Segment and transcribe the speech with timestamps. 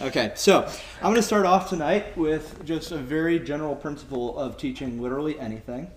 [0.00, 0.64] Okay, so
[0.96, 5.38] I'm going to start off tonight with just a very general principle of teaching literally
[5.38, 5.88] anything.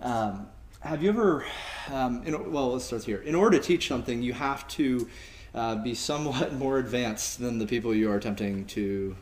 [0.00, 0.48] Um,
[0.80, 1.46] have you ever,
[1.92, 3.18] um, in, well, let's start here.
[3.18, 5.08] In order to teach something, you have to
[5.54, 9.14] uh, be somewhat more advanced than the people you are attempting to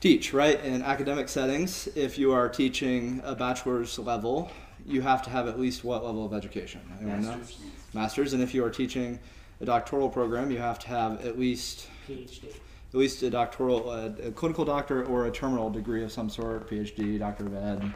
[0.00, 0.58] teach, right?
[0.64, 4.50] In academic settings, if you are teaching a bachelor's level,
[4.84, 6.80] you have to have at least what level of education?
[7.00, 7.60] Anyone Masters.
[7.60, 8.00] know?
[8.00, 8.32] Masters.
[8.32, 9.20] And if you are teaching
[9.60, 12.52] a doctoral program, you have to have at least PhD.
[12.96, 16.66] At least a doctoral, uh, a clinical doctor or a terminal degree of some sort,
[16.70, 17.92] PhD, Doctor of Ed,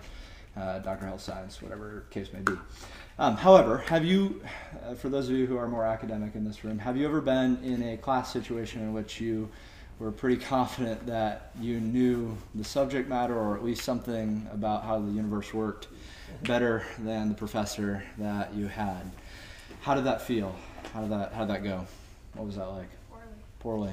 [0.55, 2.53] uh, Doctor of Health Science, whatever case may be.
[3.19, 4.43] Um, however, have you,
[4.85, 7.23] uh, for those of you who are more academic in this room, have you ever
[7.23, 9.49] been in a class situation in which you
[10.01, 14.99] were pretty confident that you knew the subject matter or at least something about how
[14.99, 15.89] the universe worked
[16.43, 19.11] better than the professor that you had?
[19.81, 20.55] How did that feel?
[20.93, 21.87] How did that how did that go?
[22.35, 22.91] What was that like?
[23.09, 23.33] Poorly.
[23.61, 23.93] Poorly.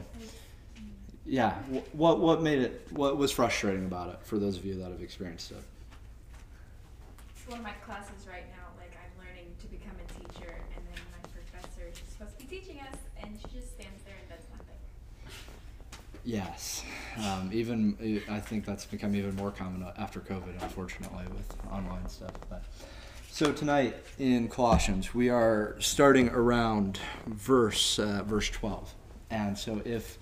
[1.27, 1.55] Yeah.
[1.91, 2.87] What what made it?
[2.91, 5.57] What was frustrating about it for those of you that have experienced it?
[7.35, 8.63] It's one of my classes right now.
[8.77, 12.57] Like I'm learning to become a teacher, and then my professor is supposed to be
[12.57, 14.79] teaching us, and she just stands there and does nothing.
[16.23, 16.83] Yes.
[17.17, 22.31] Um, even I think that's become even more common after COVID, unfortunately, with online stuff.
[22.49, 22.63] But
[23.29, 28.93] so tonight in Colossians, we are starting around verse uh, verse twelve,
[29.29, 30.17] and so if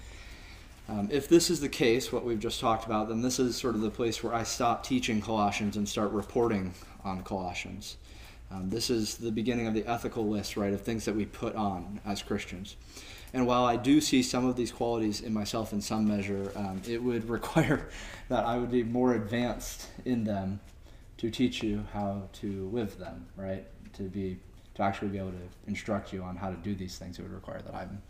[0.88, 3.75] um, if this is the case, what we've just talked about, then this is sort
[3.75, 7.97] of the place where I stop teaching Colossians and start reporting on Colossians.
[8.52, 11.55] Um, this is the beginning of the ethical list, right, of things that we put
[11.55, 12.75] on as Christians.
[13.33, 16.81] And while I do see some of these qualities in myself in some measure, um,
[16.88, 17.89] it would require
[18.30, 20.59] that I would be more advanced in them
[21.17, 23.66] to teach you how to live them, right?
[23.94, 24.38] To be
[24.75, 27.31] to actually be able to instruct you on how to do these things, it would
[27.31, 28.02] require that I'm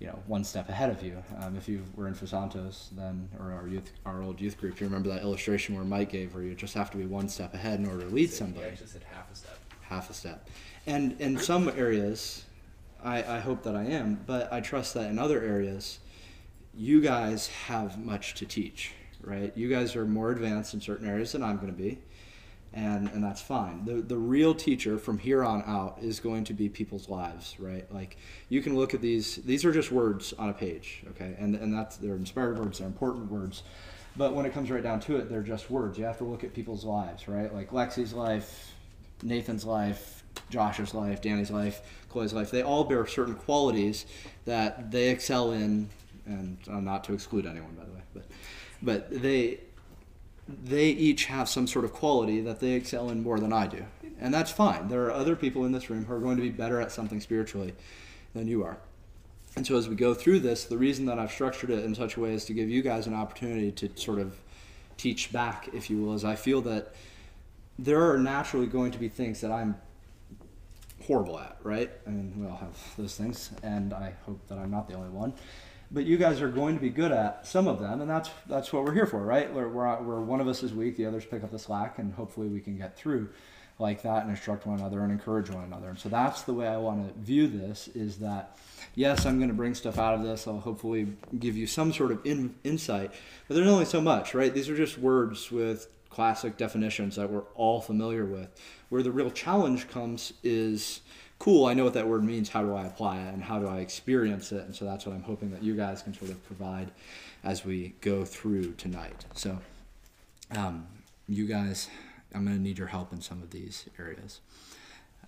[0.00, 1.22] you know one step ahead of you.
[1.40, 4.86] Um, if you were in Fusantos, then or our youth, our old youth group, you
[4.86, 7.78] remember that illustration where Mike gave, where you just have to be one step ahead
[7.78, 8.64] in order to lead somebody.
[8.64, 9.58] He actually said half a step.
[9.82, 10.48] Half a step,
[10.86, 12.44] and in some areas,
[13.02, 15.98] I, I hope that I am, but I trust that in other areas,
[16.74, 19.52] you guys have much to teach, right?
[19.56, 21.98] You guys are more advanced in certain areas than I'm going to be
[22.72, 23.84] and and that's fine.
[23.84, 27.92] The the real teacher from here on out is going to be people's lives, right?
[27.92, 28.16] Like
[28.48, 31.34] you can look at these; these are just words on a page, okay?
[31.38, 33.64] And and that's they're inspired words, they're important words,
[34.16, 35.98] but when it comes right down to it, they're just words.
[35.98, 37.52] You have to look at people's lives, right?
[37.52, 38.72] Like Lexi's life,
[39.22, 42.52] Nathan's life, Josh's life, Danny's life, Chloe's life.
[42.52, 44.06] They all bear certain qualities
[44.44, 45.88] that they excel in,
[46.24, 48.24] and uh, not to exclude anyone, by the way, but
[48.82, 49.58] but they
[50.64, 53.84] they each have some sort of quality that they excel in more than I do.
[54.20, 54.88] And that's fine.
[54.88, 57.20] There are other people in this room who are going to be better at something
[57.20, 57.74] spiritually
[58.34, 58.78] than you are.
[59.56, 62.16] And so as we go through this, the reason that I've structured it in such
[62.16, 64.36] a way is to give you guys an opportunity to sort of
[64.96, 66.94] teach back, if you will, as I feel that
[67.78, 69.76] there are naturally going to be things that I'm
[71.04, 71.90] horrible at, right?
[72.06, 75.08] I mean, we all have those things, and I hope that I'm not the only
[75.08, 75.32] one
[75.90, 78.72] but you guys are going to be good at some of them, and that's that's
[78.72, 79.52] what we're here for, right?
[79.52, 82.48] Where, where one of us is weak, the others pick up the slack, and hopefully
[82.48, 83.28] we can get through
[83.78, 85.88] like that and instruct one another and encourage one another.
[85.88, 88.58] And so that's the way I want to view this: is that
[88.94, 90.46] yes, I'm going to bring stuff out of this.
[90.46, 91.08] I'll hopefully
[91.38, 93.12] give you some sort of in, insight,
[93.48, 94.52] but there's only so much, right?
[94.54, 98.48] These are just words with classic definitions that we're all familiar with.
[98.90, 101.00] Where the real challenge comes is
[101.40, 102.50] cool, I know what that word means.
[102.50, 104.62] How do I apply it and how do I experience it?
[104.66, 106.92] And so that's what I'm hoping that you guys can sort of provide
[107.42, 109.24] as we go through tonight.
[109.34, 109.58] So,
[110.54, 110.86] um,
[111.26, 111.88] you guys,
[112.34, 114.40] I'm going to need your help in some of these areas.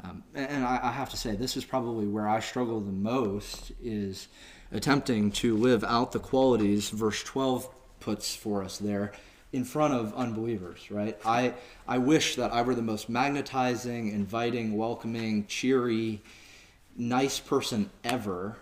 [0.04, 3.72] Um, and I, I have to say, this is probably where I struggle the most
[3.82, 4.28] is
[4.70, 7.68] attempting to live out the qualities verse 12
[8.00, 9.12] puts for us there
[9.52, 11.18] in front of unbelievers, right?
[11.24, 11.54] I,
[11.86, 16.22] I wish that I were the most magnetizing, inviting, welcoming, cheery,
[16.96, 18.56] nice person ever.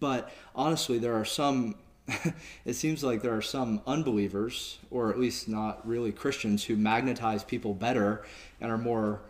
[0.00, 1.74] But honestly, there are some,
[2.64, 7.44] it seems like there are some unbelievers, or at least not really Christians, who magnetize
[7.44, 8.24] people better
[8.60, 9.20] and are more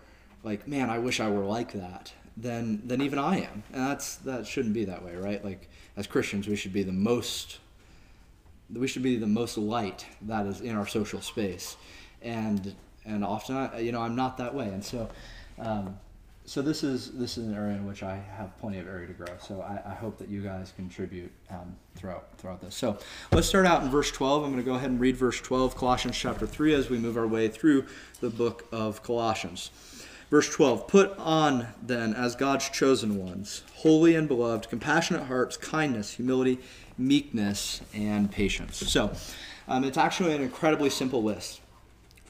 [0.44, 3.64] like, man, I wish I were like that than, than even I am.
[3.72, 5.44] And that's, that shouldn't be that way, right?
[5.44, 7.58] Like, as Christians, we should be the most
[8.74, 11.76] we should be the most light that is in our social space,
[12.20, 12.74] and
[13.04, 15.08] and often I, you know I'm not that way, and so.
[15.58, 15.98] Um,
[16.44, 19.12] so this is this is an area in which I have plenty of area to
[19.12, 19.28] grow.
[19.40, 22.74] So I, I hope that you guys contribute um, throughout throughout this.
[22.74, 22.98] So
[23.30, 24.42] let's start out in verse 12.
[24.42, 27.16] I'm going to go ahead and read verse 12, Colossians chapter 3, as we move
[27.16, 27.86] our way through
[28.20, 29.70] the book of Colossians.
[30.32, 36.14] Verse 12 Put on then as God's chosen ones, holy and beloved, compassionate hearts, kindness,
[36.14, 36.58] humility,
[36.96, 38.78] meekness, and patience.
[38.78, 39.12] So
[39.68, 41.60] um, it's actually an incredibly simple list.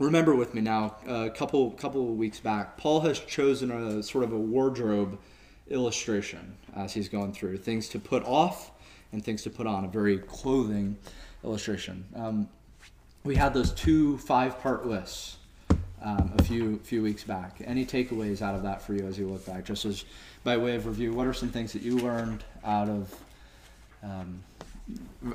[0.00, 4.24] Remember with me now, a couple couple of weeks back, Paul has chosen a sort
[4.24, 5.16] of a wardrobe
[5.70, 8.72] illustration as he's going through things to put off
[9.12, 10.96] and things to put on, a very clothing
[11.44, 12.04] illustration.
[12.16, 12.48] Um,
[13.22, 15.36] we had those two five part lists
[16.02, 17.62] um, a few few weeks back.
[17.64, 20.04] Any takeaways out of that for you as you look back, just as
[20.44, 21.12] by way of review?
[21.12, 23.14] What are some things that you learned out of?
[24.02, 24.42] Um,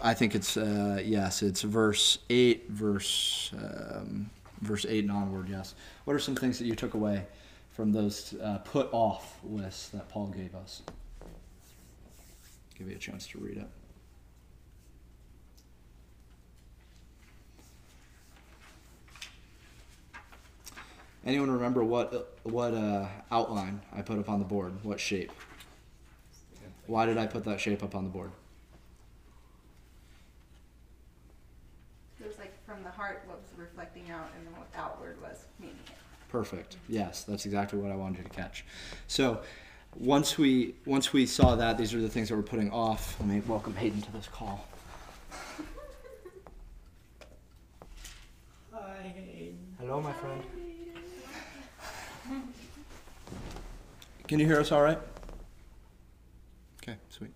[0.04, 4.30] I think it's uh, yes, it's verse eight, verse um,
[4.62, 5.48] verse eight and onward.
[5.50, 5.76] Yes.
[6.06, 7.26] What are some things that you took away
[7.72, 10.82] from those uh, put off lists that Paul gave us?
[12.78, 13.68] Give you a chance to read it.
[21.28, 24.72] Anyone remember what what uh, outline I put up on the board?
[24.84, 25.34] What shape?
[26.86, 28.32] Why did I put that shape up on the board?
[32.22, 35.44] It was like from the heart what was reflecting out, and then what outward was
[35.60, 35.94] meaning it.
[36.30, 36.78] Perfect.
[36.88, 38.64] Yes, that's exactly what I wanted you to catch.
[39.08, 39.42] So
[40.00, 43.18] once we once we saw that, these are the things that we're putting off.
[43.20, 44.66] Let me welcome Hayden to this call.
[48.72, 49.76] Hi, Hayden.
[49.78, 50.42] Hello, my friend.
[54.28, 55.00] Can you hear us all right?
[56.84, 57.32] Okay, sweet.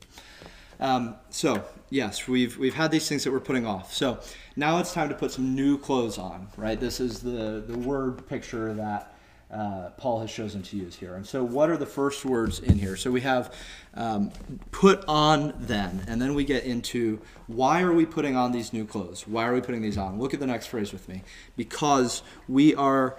[0.79, 3.93] Um, so yes, we've we've had these things that we're putting off.
[3.93, 4.19] So
[4.55, 6.79] now it's time to put some new clothes on, right?
[6.79, 9.15] This is the the word picture that
[9.51, 11.15] uh, Paul has chosen to use here.
[11.15, 12.95] And so, what are the first words in here?
[12.95, 13.53] So we have
[13.93, 14.31] um,
[14.71, 18.85] put on then, and then we get into why are we putting on these new
[18.85, 19.27] clothes?
[19.27, 20.19] Why are we putting these on?
[20.19, 21.23] Look at the next phrase with me.
[21.57, 23.17] Because we are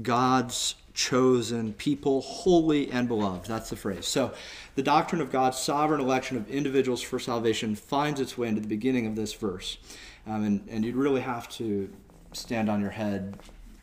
[0.00, 3.46] God's chosen people, holy and beloved.
[3.46, 4.06] That's the phrase.
[4.06, 4.32] So,
[4.76, 8.68] the doctrine of God's sovereign election of individuals for salvation finds its way into the
[8.68, 9.78] beginning of this verse.
[10.26, 11.90] Um, and, and you'd really have to
[12.32, 13.36] stand on your head,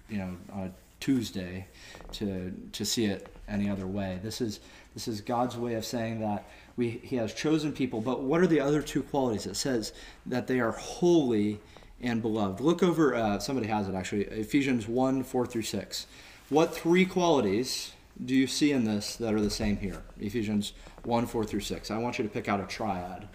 [0.09, 0.71] you know, on a
[1.01, 1.67] Tuesday
[2.13, 4.19] to, to see it any other way.
[4.23, 4.61] This is,
[4.93, 6.47] this is God's way of saying that
[6.77, 7.99] we, He has chosen people.
[7.99, 9.45] But what are the other two qualities?
[9.45, 9.91] It says
[10.25, 11.59] that they are holy
[12.01, 12.61] and beloved.
[12.61, 16.07] Look over, uh, somebody has it actually, Ephesians 1 4 through 6.
[16.51, 20.03] What three qualities do you see in this that are the same here?
[20.19, 20.73] Ephesians
[21.07, 21.89] 1 4 through 6.
[21.89, 23.29] I want you to pick out a triad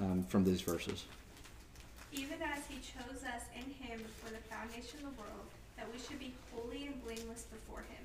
[0.00, 1.04] um, from these verses.
[2.10, 5.46] Even as he chose us in him before the foundation of the world,
[5.78, 8.02] that we should be holy and blameless before him.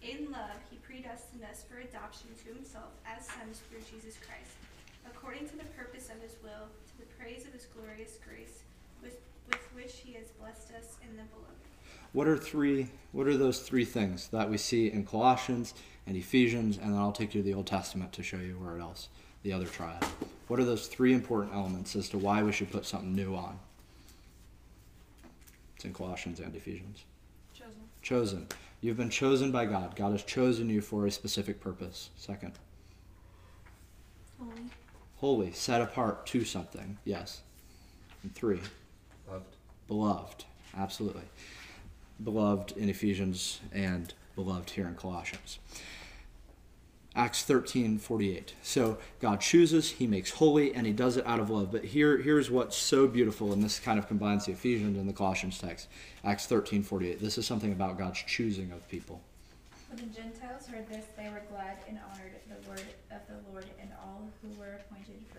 [0.00, 4.56] In love, he predestined us for adoption to himself as sons through Jesus Christ,
[5.04, 8.64] according to the purpose of his will, to the praise of his glorious grace,
[9.04, 9.20] with,
[9.52, 11.67] with which he has blessed us in the beloved.
[12.12, 12.88] What are three?
[13.12, 15.74] What are those three things that we see in Colossians
[16.06, 18.78] and Ephesians, and then I'll take you to the Old Testament to show you where
[18.78, 19.08] else
[19.42, 20.02] the other triad.
[20.48, 23.58] What are those three important elements as to why we should put something new on?
[25.76, 27.04] It's in Colossians and Ephesians.
[27.54, 27.80] Chosen.
[28.02, 28.46] Chosen.
[28.80, 29.94] You've been chosen by God.
[29.96, 32.10] God has chosen you for a specific purpose.
[32.16, 32.52] Second.
[34.38, 34.62] Holy.
[35.16, 36.98] Holy, set apart to something.
[37.04, 37.42] Yes.
[38.22, 38.60] And three.
[39.30, 39.56] Loved.
[39.88, 40.44] Beloved.
[40.76, 41.22] Absolutely.
[42.22, 45.58] Beloved in Ephesians and beloved here in Colossians.
[47.14, 48.54] Acts 13, 48.
[48.62, 51.72] So God chooses, He makes holy, and He does it out of love.
[51.72, 55.12] But here, here's what's so beautiful, and this kind of combines the Ephesians and the
[55.12, 55.88] Colossians text.
[56.24, 57.20] Acts 13, 48.
[57.20, 59.20] This is something about God's choosing of people.
[59.88, 63.64] When the Gentiles heard this, they were glad and honored the word of the Lord,
[63.80, 65.37] and all who were appointed for.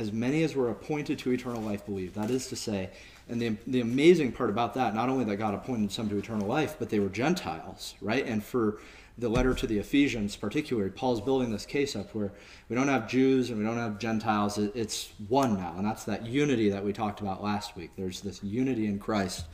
[0.00, 2.14] As many as were appointed to eternal life believed.
[2.14, 2.88] That is to say,
[3.28, 6.46] and the, the amazing part about that, not only that God appointed some to eternal
[6.46, 8.24] life, but they were Gentiles, right?
[8.24, 8.78] And for
[9.18, 12.32] the letter to the Ephesians, particularly, Paul's building this case up where
[12.70, 14.56] we don't have Jews and we don't have Gentiles.
[14.56, 17.90] It's one now, and that's that unity that we talked about last week.
[17.94, 19.44] There's this unity in Christ.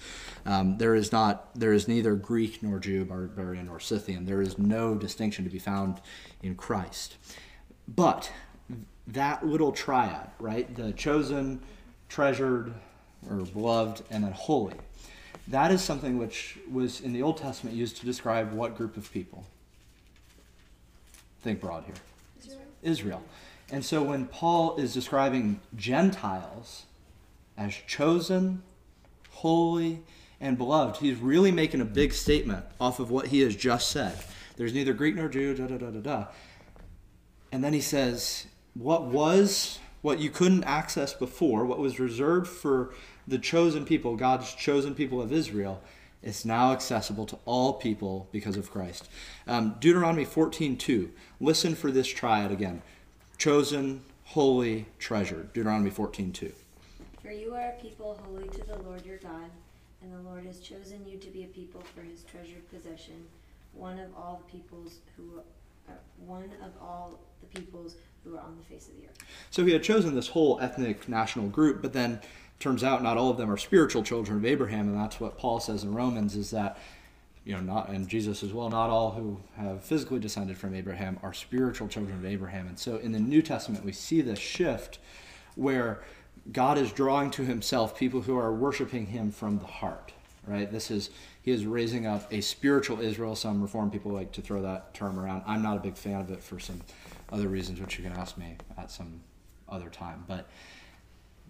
[0.44, 4.26] Um, there is not, there is neither Greek nor Jew, barbarian nor Scythian.
[4.26, 6.00] There is no distinction to be found
[6.40, 7.16] in Christ.
[7.88, 8.30] But
[9.08, 10.75] that little triad, right?
[10.75, 11.60] The chosen,
[12.08, 12.75] treasured,
[13.28, 14.75] or beloved, and then holy.
[15.48, 19.12] That is something which was in the Old Testament used to describe what group of
[19.12, 19.46] people?
[21.42, 21.94] Think broad here.
[22.42, 22.60] Israel.
[22.82, 23.22] Israel.
[23.70, 26.84] And so when Paul is describing Gentiles
[27.56, 28.62] as chosen,
[29.30, 30.02] holy,
[30.40, 34.18] and beloved, he's really making a big statement off of what he has just said.
[34.56, 36.26] There's neither Greek nor Jew, da da da da da.
[37.52, 38.46] And then he says,
[38.78, 42.92] what was, what you couldn't access before, what was reserved for
[43.26, 45.80] the chosen people, God's chosen people of Israel,
[46.23, 49.09] is now accessible to all people because of Christ.
[49.47, 51.11] Um, Deuteronomy 14:2.
[51.40, 52.83] Listen for this triad again.
[53.38, 55.52] Chosen, holy, treasured.
[55.52, 56.52] Deuteronomy 14:2.
[57.23, 59.50] For you are a people holy to the Lord your God,
[60.02, 63.26] and the Lord has chosen you to be a people for his treasured possession,
[63.73, 65.40] one of all the peoples who
[65.88, 69.18] uh, one of all the peoples who are on the face of the earth.
[69.50, 72.21] So he had chosen this whole ethnic national group, but then
[72.59, 75.61] turns out not all of them are spiritual children of Abraham, and that's what Paul
[75.61, 76.78] says in Romans is that
[77.45, 81.18] you know not and Jesus as well, not all who have physically descended from Abraham
[81.23, 82.66] are spiritual children of Abraham.
[82.66, 84.99] And so in the New Testament we see this shift
[85.54, 86.02] where
[86.52, 90.12] God is drawing to himself people who are worshiping him from the heart.
[90.47, 90.71] Right?
[90.71, 91.11] This is
[91.42, 93.37] he is raising up a spiritual Israel.
[93.37, 95.42] Some reform people like to throw that term around.
[95.47, 96.80] I'm not a big fan of it for some
[97.30, 99.21] other reasons, which you can ask me at some
[99.68, 100.25] other time.
[100.26, 100.49] But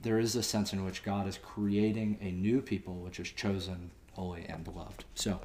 [0.03, 3.91] there is a sense in which God is creating a new people, which is chosen,
[4.13, 5.05] holy, and beloved.
[5.15, 5.41] So,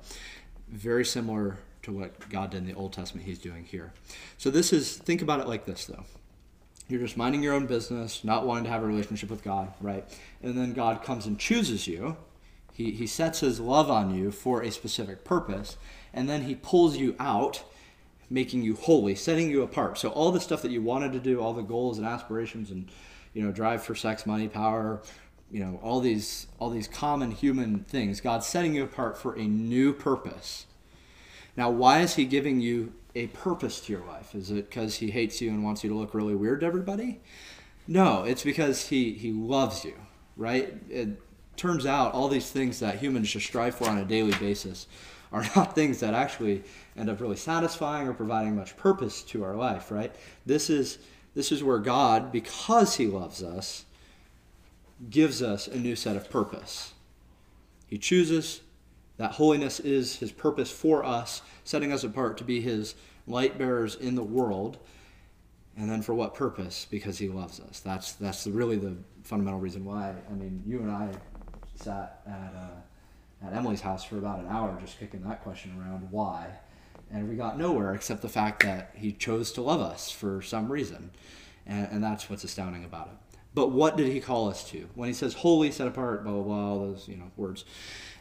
[0.69, 3.93] very similar to what God did in the Old Testament, He's doing here.
[4.37, 6.03] So, this is, think about it like this, though.
[6.87, 10.05] You're just minding your own business, not wanting to have a relationship with God, right?
[10.43, 12.17] And then God comes and chooses you.
[12.73, 15.77] He, he sets His love on you for a specific purpose,
[16.13, 17.63] and then He pulls you out
[18.31, 19.97] making you holy, setting you apart.
[19.97, 22.89] So all the stuff that you wanted to do, all the goals and aspirations and
[23.33, 25.01] you know, drive for sex, money, power,
[25.51, 28.21] you know, all these all these common human things.
[28.21, 30.65] God's setting you apart for a new purpose.
[31.57, 34.33] Now, why is he giving you a purpose to your life?
[34.33, 37.19] Is it because he hates you and wants you to look really weird to everybody?
[37.87, 39.95] No, it's because he he loves you,
[40.37, 40.73] right?
[40.89, 41.21] It
[41.57, 44.87] turns out all these things that humans just strive for on a daily basis
[45.31, 46.63] are not things that actually
[46.97, 50.13] end up really satisfying or providing much purpose to our life, right?
[50.45, 50.97] This is
[51.33, 53.85] this is where God, because he loves us,
[55.09, 56.93] gives us a new set of purpose.
[57.87, 58.61] He chooses
[59.17, 62.95] that holiness is his purpose for us, setting us apart to be his
[63.27, 64.77] light bearers in the world.
[65.77, 66.85] And then for what purpose?
[66.89, 67.79] Because he loves us.
[67.79, 70.13] That's that's really the fundamental reason why.
[70.29, 71.11] I mean, you and I
[71.75, 72.81] sat at uh,
[73.45, 76.07] at Emily's house for about an hour just kicking that question around.
[76.11, 76.47] Why?
[77.13, 80.71] and we got nowhere except the fact that he chose to love us for some
[80.71, 81.11] reason.
[81.65, 83.37] And, and, that's what's astounding about it.
[83.53, 84.89] But what did he call us to?
[84.95, 87.65] When he says holy, set apart, blah, blah, blah, all those you know, words,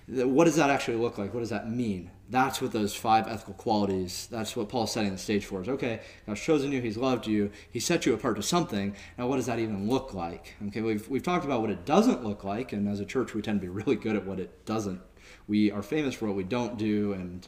[0.06, 1.32] what does that actually look like?
[1.32, 2.10] What does that mean?
[2.28, 6.00] That's what those five ethical qualities, that's what Paul's setting the stage for is okay,
[6.26, 8.94] God's chosen you, he's loved you, he set you apart to something.
[9.16, 10.56] Now, what does that even look like?
[10.68, 13.40] Okay, we've, we've talked about what it doesn't look like, and as a church, we
[13.40, 15.00] tend to be really good at what it doesn't.
[15.50, 17.46] We are famous for what we don't do, and,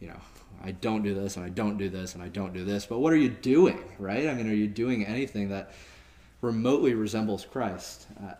[0.00, 0.20] you know,
[0.64, 2.86] I don't do this and I don't do this and I don't do this.
[2.86, 4.26] But what are you doing, right?
[4.26, 5.72] I mean, are you doing anything that
[6.40, 8.06] remotely resembles Christ?
[8.20, 8.32] Uh,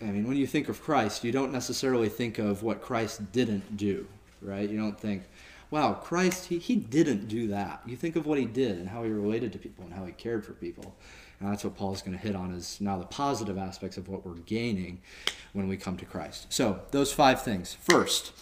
[0.00, 3.76] I mean, when you think of Christ, you don't necessarily think of what Christ didn't
[3.76, 4.06] do,
[4.40, 4.68] right?
[4.68, 5.24] You don't think,
[5.70, 7.82] wow, Christ, he, he didn't do that.
[7.86, 10.12] You think of what he did and how he related to people and how he
[10.12, 10.94] cared for people.
[11.42, 14.24] And that's what Paul's going to hit on is now the positive aspects of what
[14.24, 15.02] we're gaining
[15.52, 16.46] when we come to Christ.
[16.50, 17.74] So, those five things.
[17.80, 18.32] First,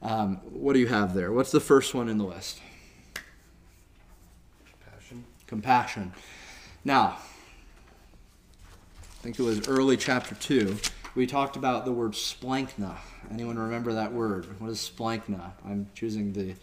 [0.00, 1.30] um, what do you have there?
[1.30, 2.60] What's the first one in the list?
[4.64, 5.24] Compassion.
[5.46, 6.12] Compassion.
[6.86, 7.18] Now,
[9.02, 10.78] I think it was early chapter 2.
[11.16, 12.96] We talked about the word splanchna.
[13.30, 14.58] Anyone remember that word?
[14.58, 15.52] What is splanchna?
[15.66, 16.54] I'm choosing the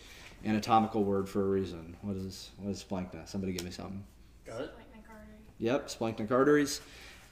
[0.44, 1.96] anatomical word for a reason.
[2.01, 3.27] What is what is splanchna?
[3.27, 4.04] Somebody give me something.
[5.59, 6.81] Yep, splanchnic arteries.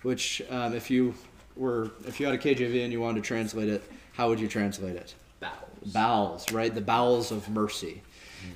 [0.02, 1.14] Which, um, if you
[1.56, 4.48] were if you had a KJV and you wanted to translate it, how would you
[4.48, 5.16] translate it?
[5.40, 5.94] Bowels.
[5.94, 6.74] bowels, right?
[6.74, 8.02] The bowels of mercy.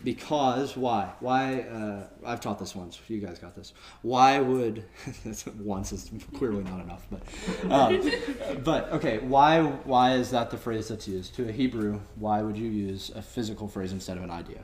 [0.04, 1.12] Because why?
[1.20, 1.62] Why?
[1.62, 3.00] Uh, I've taught this once.
[3.08, 3.74] You guys got this.
[4.02, 4.84] Why would
[5.60, 8.12] once is clearly not enough, but um,
[8.64, 9.20] but okay.
[9.20, 9.62] Why?
[9.62, 12.00] Why is that the phrase that's used to a Hebrew?
[12.16, 14.60] Why would you use a physical phrase instead of an idea?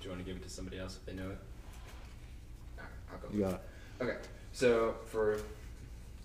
[0.00, 1.38] Do you want to give it to somebody else if they know it?
[2.78, 3.28] Alright, I'll go.
[3.36, 3.60] You got it.
[4.00, 4.16] Okay,
[4.52, 5.38] so for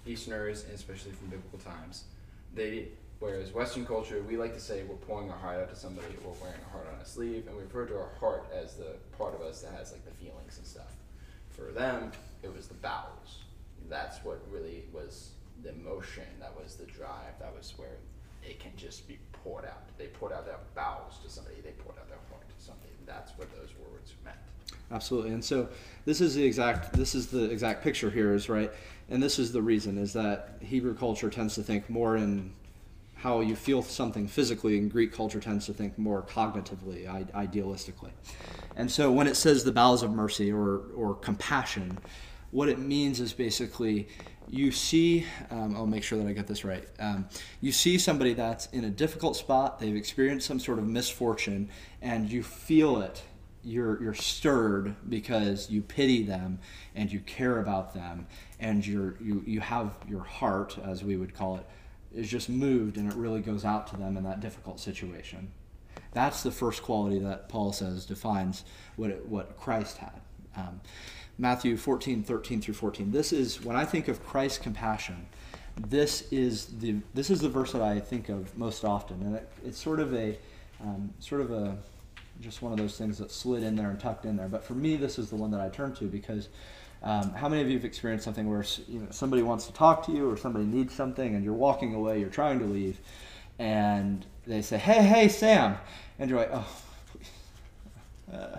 [0.05, 2.05] Easterners, and especially from biblical times,
[2.53, 2.87] they
[3.19, 6.33] Whereas Western culture, we like to say we're pouring our heart out to somebody, we're
[6.41, 9.33] wearing our heart on a sleeve, and we refer to our heart as the part
[9.33, 10.93] of us that has like the feelings and stuff.
[11.51, 12.11] For them,
[12.43, 13.43] it was the bowels.
[13.89, 15.31] That's what really was
[15.63, 17.97] the emotion, that was the drive, that was where
[18.43, 19.97] it can just be poured out.
[19.97, 22.91] They poured out their bowels to somebody, they poured out their heart to somebody.
[23.05, 24.37] That's what those words meant.
[24.91, 25.31] Absolutely.
[25.31, 25.67] And so
[26.05, 28.71] this is the exact this is the exact picture here is right.
[29.09, 32.53] And this is the reason is that Hebrew culture tends to think more in
[33.15, 38.11] how you feel something physically, and Greek culture tends to think more cognitively, idealistically.
[38.75, 41.97] And so when it says the bowels of mercy or, or compassion,
[42.51, 44.07] what it means is basically
[44.47, 46.87] you see, um, I'll make sure that I get this right.
[46.99, 47.27] Um,
[47.61, 51.69] you see somebody that's in a difficult spot, they've experienced some sort of misfortune,
[52.01, 53.23] and you feel it.
[53.65, 56.59] You're, you're stirred because you pity them
[56.93, 58.27] and you care about them,
[58.59, 61.65] and you're, you, you have your heart, as we would call it,
[62.13, 65.51] is just moved and it really goes out to them in that difficult situation.
[66.13, 68.63] That's the first quality that Paul says defines
[68.95, 70.21] what, it, what Christ had.
[70.55, 70.79] Um,
[71.37, 73.11] Matthew 14, 13 through 14.
[73.11, 75.25] This is, when I think of Christ's compassion,
[75.75, 79.21] this is the, this is the verse that I think of most often.
[79.21, 80.37] And it, it's sort of a,
[80.81, 81.77] um, sort of a,
[82.41, 84.47] just one of those things that slid in there and tucked in there.
[84.47, 86.49] But for me, this is the one that I turn to because
[87.03, 90.05] um, how many of you have experienced something where you know, somebody wants to talk
[90.07, 92.99] to you or somebody needs something and you're walking away, you're trying to leave,
[93.59, 95.77] and they say, hey, hey, Sam.
[96.19, 96.67] And you're like, oh,
[97.11, 97.29] please,
[98.33, 98.57] uh,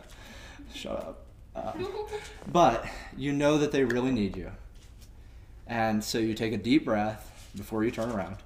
[0.74, 1.22] shut up.
[1.54, 1.72] Uh,
[2.52, 2.84] but
[3.16, 4.50] you know that they really need you.
[5.66, 8.36] And so you take a deep breath before you turn around.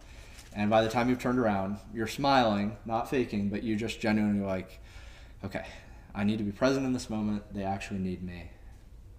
[0.54, 4.44] And by the time you've turned around, you're smiling, not faking, but you just genuinely
[4.44, 4.80] like,
[5.44, 5.66] okay,
[6.14, 7.42] I need to be present in this moment.
[7.52, 8.50] They actually need me.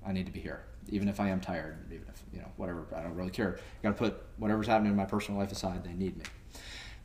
[0.05, 2.85] I need to be here, even if I am tired, even if, you know, whatever,
[2.95, 3.59] I don't really care.
[3.59, 6.23] I gotta put whatever's happening in my personal life aside, they need me.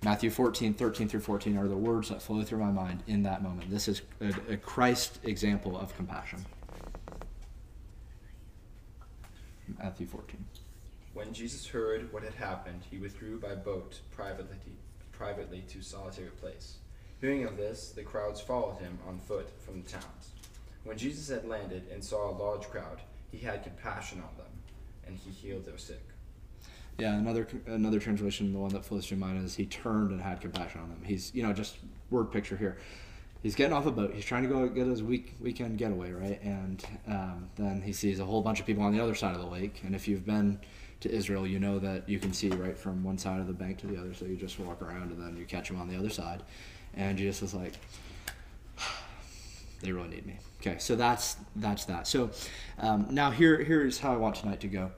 [0.02, 3.42] Matthew 14, 13 through 14 are the words that flow through my mind in that
[3.42, 3.70] moment.
[3.70, 6.44] This is a, a Christ example of compassion.
[9.78, 10.44] Matthew 14.
[11.12, 14.56] When Jesus heard what had happened, he withdrew by boat privately,
[15.12, 16.76] privately to solitary place.
[17.20, 20.30] Hearing of this, the crowds followed him on foot from the towns.
[20.85, 23.00] When Jesus had landed and saw a large crowd,
[23.32, 24.52] he had compassion on them,
[25.06, 26.02] and he healed their sick.
[26.99, 30.40] Yeah, another another translation, the one that flows through mine is he turned and had
[30.40, 31.02] compassion on them.
[31.04, 31.76] He's you know just
[32.11, 32.78] word picture here.
[33.42, 34.12] He's getting off a boat.
[34.14, 36.42] He's trying to go get his week weekend getaway, right?
[36.42, 39.40] And um, then he sees a whole bunch of people on the other side of
[39.40, 39.82] the lake.
[39.85, 40.58] And if you've been
[41.00, 43.78] to Israel, you know that you can see right from one side of the bank
[43.78, 44.14] to the other.
[44.14, 46.42] So you just walk around and then you catch them on the other side.
[46.97, 47.75] And Jesus was like,
[49.81, 50.38] they really need me.
[50.61, 52.07] Okay, so that's that's that.
[52.09, 52.31] So
[52.79, 54.91] um, now here here's how I want tonight to go.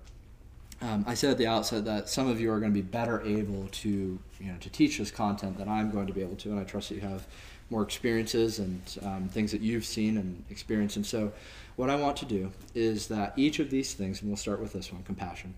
[0.80, 3.20] Um, I said at the outset that some of you are going to be better
[3.22, 6.50] able to you know to teach this content than I'm going to be able to,
[6.50, 7.26] and I trust that you have
[7.70, 10.96] more experiences and um, things that you've seen and experienced.
[10.96, 11.32] And so,
[11.76, 14.72] what I want to do is that each of these things, and we'll start with
[14.72, 15.54] this one, compassion,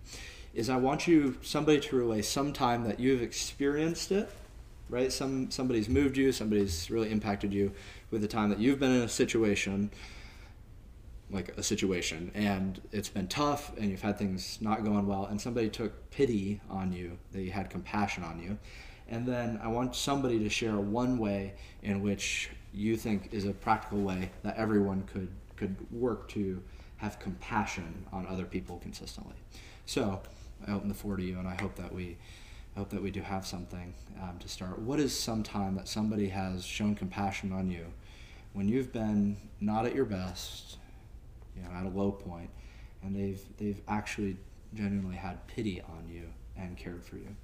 [0.54, 4.28] is I want you somebody to relay some time that you've experienced it,
[4.90, 5.12] right?
[5.12, 7.72] Some somebody's moved you, somebody's really impacted you
[8.10, 9.90] with the time that you've been in a situation
[11.32, 15.40] like a situation and it's been tough and you've had things not going well and
[15.40, 18.58] somebody took pity on you they had compassion on you
[19.08, 23.52] and then i want somebody to share one way in which you think is a
[23.52, 26.60] practical way that everyone could could work to
[26.96, 29.36] have compassion on other people consistently
[29.86, 30.20] so
[30.66, 32.16] i open the floor to you and i hope that we
[32.80, 34.78] hope that we do have something um, to start.
[34.78, 37.84] What is some time that somebody has shown compassion on you
[38.54, 40.78] when you've been not at your best,
[41.54, 42.48] you know, at a low point,
[43.02, 44.38] and they've they've actually
[44.72, 46.22] genuinely had pity on you
[46.56, 47.36] and cared for you.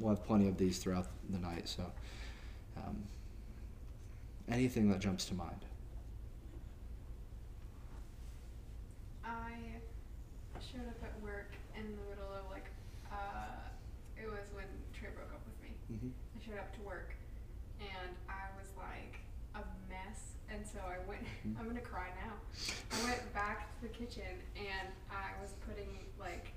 [0.00, 1.68] We'll have plenty of these throughout the night.
[1.68, 1.84] So,
[2.78, 3.04] um,
[4.50, 5.64] anything that jumps to mind.
[9.24, 9.54] I
[10.58, 12.66] showed up at work in the middle of like,
[13.12, 13.68] uh,
[14.20, 14.66] it was when
[14.98, 15.70] Trey broke up with me.
[15.86, 16.10] Mm-hmm.
[16.10, 17.14] I showed up to work
[17.78, 19.22] and I was like
[19.54, 20.34] a mess.
[20.50, 21.22] And so I went,
[21.58, 22.34] I'm gonna cry now.
[22.90, 26.54] I went back to the kitchen and I was putting like,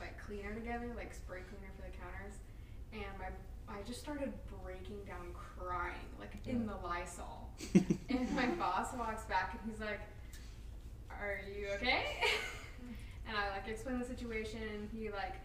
[0.00, 2.34] like cleaner together, like spray cleaner for the counters.
[2.92, 3.30] And my,
[3.70, 4.32] I just started
[4.62, 7.48] breaking down crying, like in the Lysol.
[8.10, 10.00] and my boss walks back and he's like,
[11.10, 12.26] are you okay?
[13.26, 15.38] and I like explained the situation and he like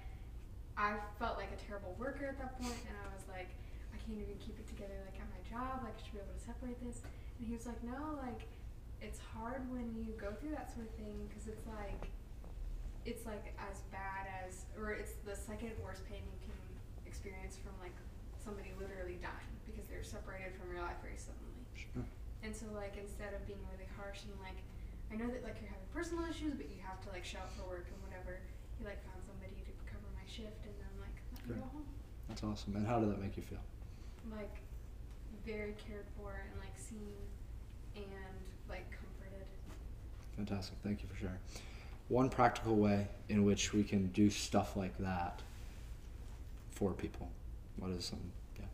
[0.74, 3.52] I felt like a terrible worker at that point and I was like,
[3.94, 6.34] I can't even keep it together like at my job, like I should be able
[6.34, 7.06] to separate this.
[7.38, 8.50] And he was like, No, like
[9.02, 12.12] it's hard when you go through that sort of thing because it's like
[13.08, 16.60] it's like as bad as or it's the second worst pain you can
[17.08, 17.96] experience from like
[18.44, 21.64] somebody literally dying because they're separated from your life very suddenly.
[21.76, 22.04] Sure.
[22.44, 24.60] And so like instead of being really harsh and like
[25.10, 27.50] I know that like you're having personal issues, but you have to like show up
[27.58, 28.44] for work and whatever.
[28.78, 31.88] you like found somebody to cover my shift and then like let me go home.
[32.30, 32.78] That's awesome.
[32.78, 33.64] And how did that make you feel?
[34.30, 34.62] Like
[35.48, 37.18] very cared for and like seen
[37.98, 39.48] and like comforted.
[40.36, 40.76] Fantastic.
[40.84, 41.40] Thank you for sharing.
[42.08, 45.42] One practical way in which we can do stuff like that
[46.72, 47.30] for people.
[47.78, 48.20] What is some?
[48.58, 48.66] Yeah.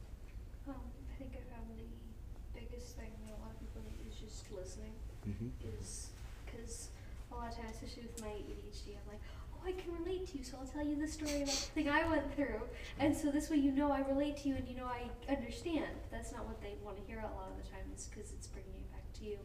[0.68, 0.76] Um,
[1.12, 4.52] I think I found the biggest thing that a lot of people need is just
[4.52, 4.94] listening.
[5.28, 5.50] Mm-hmm.
[5.82, 6.12] Is
[6.46, 6.90] because
[7.32, 9.22] a lot of times, especially with my ADHD, I'm like,
[9.54, 11.90] oh I can relate to you, so I'll tell you the story about the thing
[11.90, 12.62] I went through.
[13.00, 15.98] And so this way you know I relate to you and you know I understand.
[16.12, 18.48] That's not what they want to hear a lot of the time, is because it's
[18.48, 19.38] bringing it back to you.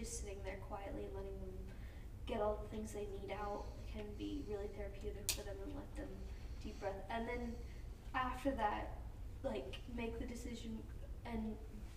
[0.00, 1.52] Just sitting there quietly and letting them
[2.26, 5.94] get all the things they need out can be really therapeutic for them and let
[5.94, 6.08] them
[6.64, 6.96] deep breath.
[7.10, 7.52] And then
[8.14, 8.96] after that,
[9.44, 10.78] like make the decision
[11.26, 11.52] and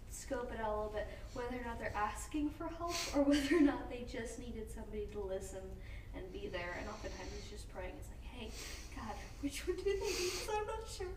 [0.10, 3.56] scope it out a little bit whether or not they're asking for help or whether
[3.56, 5.63] or not they just needed somebody to listen
[6.13, 6.76] and be there.
[6.84, 7.94] And oftentimes it's just praying.
[8.04, 8.52] It's like, hey,
[9.00, 10.32] God, which one do they need?
[10.52, 11.08] I'm not sure.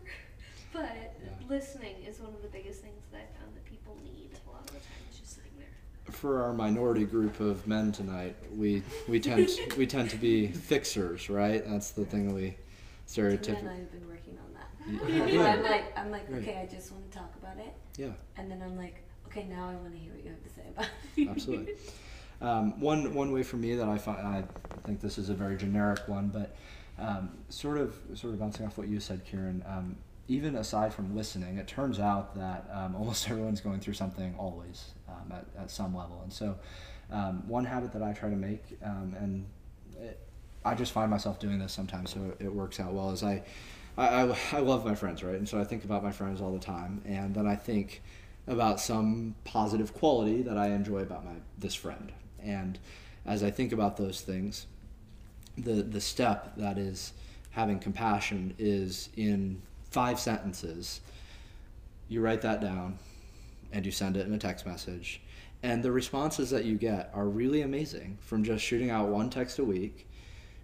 [0.71, 1.35] But Yeah.
[1.49, 4.61] listening is one of the biggest things that I found that people need a lot
[4.61, 5.03] of the time.
[5.11, 5.75] Is just sitting there.
[6.11, 11.29] For our minority group of men tonight, we we tend we tend to be fixers,
[11.29, 11.63] right?
[11.67, 12.55] That's the thing that we
[13.07, 13.69] stereotypically.
[13.69, 15.09] I've been working on that.
[15.09, 15.19] Yeah.
[15.25, 16.41] That's why I'm like, I'm like, Right.
[16.41, 18.11] okay, I just want to talk about it, Yeah.
[18.37, 20.61] and then I'm like, okay, now I want to hear what you have to say
[20.69, 21.27] about it.
[21.29, 21.73] Absolutely.
[22.39, 24.43] Um, one one way for me that I find I
[24.85, 26.55] think this is a very generic one, but
[26.99, 29.63] um, sort of sort of bouncing off what you said, Kieran.
[29.67, 29.95] Um,
[30.27, 34.93] even aside from listening, it turns out that um, almost everyone's going through something always
[35.07, 36.55] um, at, at some level, and so
[37.11, 39.45] um, one habit that I try to make, um, and
[39.99, 40.19] it,
[40.65, 43.11] I just find myself doing this sometimes, so it works out well.
[43.11, 43.43] Is I,
[43.97, 45.35] I, I, I love my friends, right?
[45.35, 48.01] And so I think about my friends all the time, and then I think
[48.47, 52.11] about some positive quality that I enjoy about my this friend.
[52.41, 52.79] And
[53.25, 54.67] as I think about those things,
[55.57, 57.13] the the step that is
[57.51, 59.61] having compassion is in
[59.91, 61.01] five sentences.
[62.07, 62.99] You write that down
[63.71, 65.21] and you send it in a text message.
[65.63, 69.59] And the responses that you get are really amazing from just shooting out one text
[69.59, 70.07] a week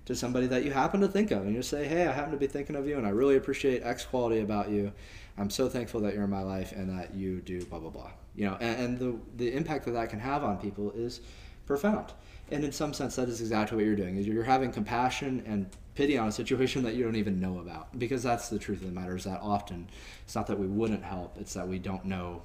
[0.05, 2.37] to somebody that you happen to think of and you say, Hey, I happen to
[2.37, 4.91] be thinking of you and I really appreciate X quality about you.
[5.37, 8.11] I'm so thankful that you're in my life and that you do blah blah blah.
[8.35, 11.21] You know, and, and the the impact that that can have on people is
[11.65, 12.13] profound.
[12.51, 14.17] And in some sense, that is exactly what you're doing.
[14.17, 17.97] Is you're having compassion and pity on a situation that you don't even know about.
[17.97, 19.15] Because that's the truth of the matter.
[19.15, 19.87] Is that often
[20.23, 22.41] it's not that we wouldn't help; it's that we don't know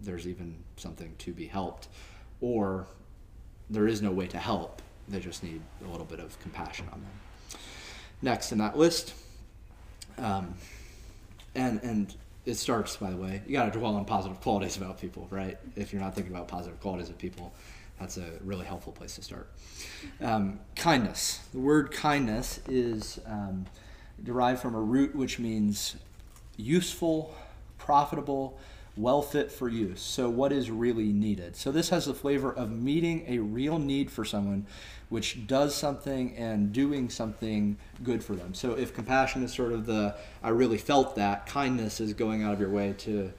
[0.00, 1.88] there's even something to be helped,
[2.40, 2.86] or
[3.68, 4.82] there is no way to help.
[5.08, 7.60] They just need a little bit of compassion on them.
[8.22, 9.14] Next in that list,
[10.18, 10.54] um,
[11.54, 12.14] and and
[12.46, 13.42] it starts by the way.
[13.46, 15.58] You got to dwell on positive qualities about people, right?
[15.76, 17.52] If you're not thinking about positive qualities of people,
[18.00, 19.50] that's a really helpful place to start.
[20.22, 21.40] Um, kindness.
[21.52, 23.66] The word kindness is um,
[24.24, 25.96] derived from a root which means
[26.56, 27.34] useful,
[27.76, 28.58] profitable,
[28.96, 30.00] well fit for use.
[30.00, 31.56] So, what is really needed?
[31.56, 34.66] So, this has the flavor of meeting a real need for someone,
[35.10, 38.54] which does something and doing something good for them.
[38.54, 42.54] So, if compassion is sort of the I really felt that, kindness is going out
[42.54, 43.32] of your way to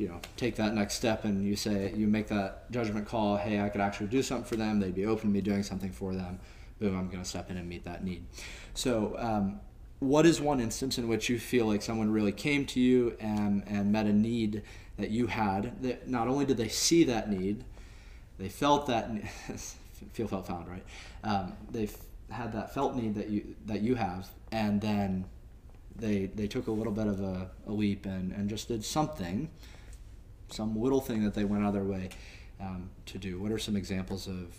[0.00, 3.60] you know take that next step and you say you make that judgment call hey
[3.60, 4.80] i could actually do something for them.
[4.80, 6.40] They'd be open to me doing something for them.
[6.80, 8.24] Boom i'm going to step in and meet that need.
[8.72, 9.60] So um,
[9.98, 13.62] what is one instance in which you feel like someone really came to you and,
[13.66, 14.62] and met a need
[14.96, 17.64] that you had that not only did they see that need
[18.38, 19.10] they felt that
[20.12, 20.84] feel felt found right?
[21.22, 21.90] Um, they
[22.30, 25.26] had that felt need that you that you have and then
[25.94, 29.50] they they took a little bit of a, a leap and, and just did something
[30.52, 32.10] some little thing that they went out of their way
[32.60, 33.38] um, to do.
[33.38, 34.56] What are some examples of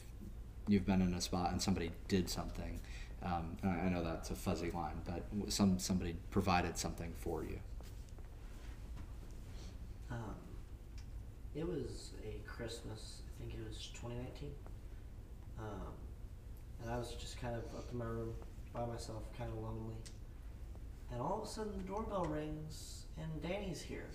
[0.67, 2.79] you've been in a spot and somebody did something?
[3.23, 7.59] Um, I know that's a fuzzy line, but some somebody provided something for you.
[10.09, 10.35] Um,
[11.55, 13.21] it was a Christmas.
[13.27, 14.51] I think it was 2019.
[15.59, 15.93] Um,
[16.81, 18.33] and I was just kind of up in my room
[18.73, 19.95] by myself, kind of lonely.
[21.11, 24.07] And all of a sudden, the doorbell rings, and Danny's here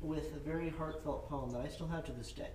[0.00, 2.50] with a very heartfelt poem that I still have to this day.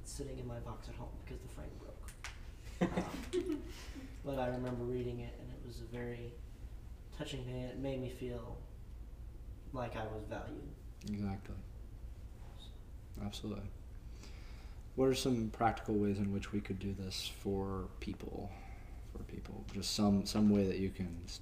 [0.00, 2.96] It's sitting in my box at home because the frame broke.
[3.42, 3.58] Um,
[4.24, 6.32] but I remember reading it, and it was a very
[7.18, 7.56] touching thing.
[7.62, 8.56] It made me feel
[9.72, 10.68] like I was valued.
[11.10, 11.54] Exactly.
[13.24, 13.64] Absolutely.
[14.94, 18.50] What are some practical ways in which we could do this for people?
[19.16, 21.40] For people, just some some way that you can s-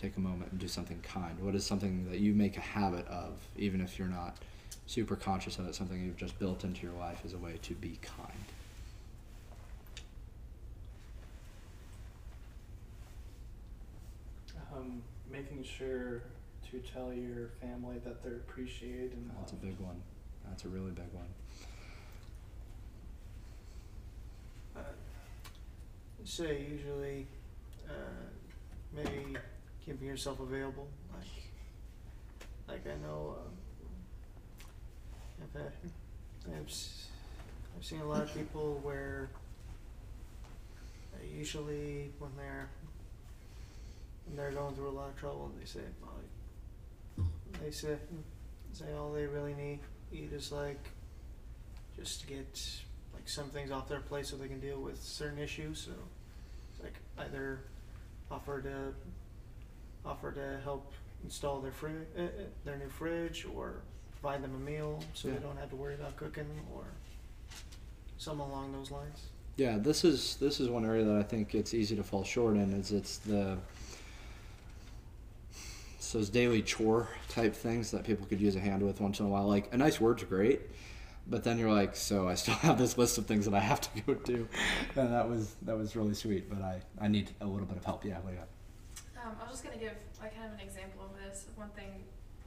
[0.00, 1.38] take a moment and do something kind.
[1.40, 4.38] What is something that you make a habit of, even if you're not
[4.86, 5.74] super conscious of it?
[5.74, 8.32] Something you've just built into your life as a way to be kind.
[14.74, 16.22] Um, making sure
[16.70, 20.00] to tell your family that they're appreciated and That's a big one.
[20.48, 21.26] That's a really big one.
[24.76, 24.80] uh,
[26.24, 27.26] say usually
[27.88, 27.92] uh,
[28.94, 29.36] maybe
[29.90, 31.26] keeping yourself available like
[32.68, 33.52] like I know um,
[35.42, 35.72] I've, had,
[36.46, 36.72] I've,
[37.76, 39.30] I've seen a lot of people where
[41.28, 42.68] usually when they're
[44.26, 45.80] when they're going through a lot of trouble, they say,
[47.62, 47.96] they say
[48.72, 49.80] say all they really need
[50.12, 50.90] need is like
[51.96, 52.60] just to get
[53.12, 55.80] like some things off their plate so they can deal with certain issues.
[55.80, 55.92] So
[56.72, 57.60] it's like either
[58.30, 58.94] offer to
[60.04, 60.92] offer to help
[61.24, 62.26] install their fri- uh, uh,
[62.64, 63.82] their new fridge or
[64.20, 65.34] provide them a meal so Yeah.
[65.34, 66.84] they don't have to worry about cooking or
[68.18, 69.26] something along those lines.
[69.56, 72.56] Yeah, this is this is one area that I think it's easy to fall short
[72.56, 72.72] in.
[72.72, 73.58] Is it's the
[75.96, 79.26] it's those daily chore type things that people could use a hand with once in
[79.26, 79.46] a while.
[79.46, 80.62] Like a nice word's great,
[81.26, 83.80] but then you're like, so I still have this list of things that I have
[83.82, 84.48] to go do,
[84.96, 86.48] and that was that was really sweet.
[86.48, 88.04] But I I need a little bit of help.
[88.04, 88.46] Yeah, Leah.
[89.20, 91.46] Um, I was just gonna give like kind of an example of this.
[91.56, 92.04] One thing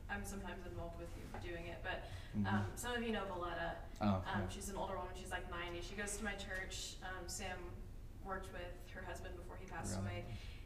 [0.09, 2.05] I'm sometimes involved with you doing it, but
[2.49, 3.77] um, some of you know Valletta.
[4.01, 5.13] Oh, Um, she's an older woman.
[5.15, 5.81] She's like 90.
[5.85, 6.97] She goes to my church.
[7.05, 7.57] Um, Sam
[8.25, 10.23] worked with her husband before he passed Really?
[10.23, 10.25] away,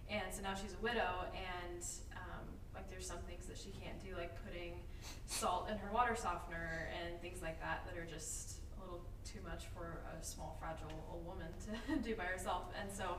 [0.09, 1.27] and so now she's a widow.
[1.35, 1.83] And
[2.15, 4.79] um, like, there's some things that she can't do, like putting
[5.27, 9.39] salt in her water softener and things like that, that are just a little too
[9.43, 12.63] much for a small, fragile old woman to do by herself.
[12.79, 13.17] And so,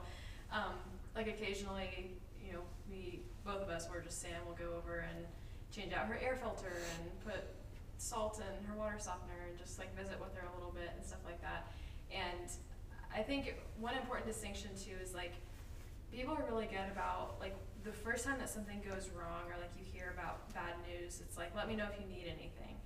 [0.52, 0.72] um,
[1.14, 2.16] like occasionally,
[2.48, 5.26] you know, we both of us, were just Sam, will go over and
[5.70, 7.44] change out her air filter and put
[7.98, 11.04] salt in her water softener and just like visit with her a little bit and
[11.04, 11.68] stuff like that.
[12.08, 12.48] And
[13.14, 15.34] I think one important distinction too is like
[16.10, 19.72] people are really good about like the first time that something goes wrong or like
[19.76, 22.77] you hear about bad news, it's like let me know if you need anything.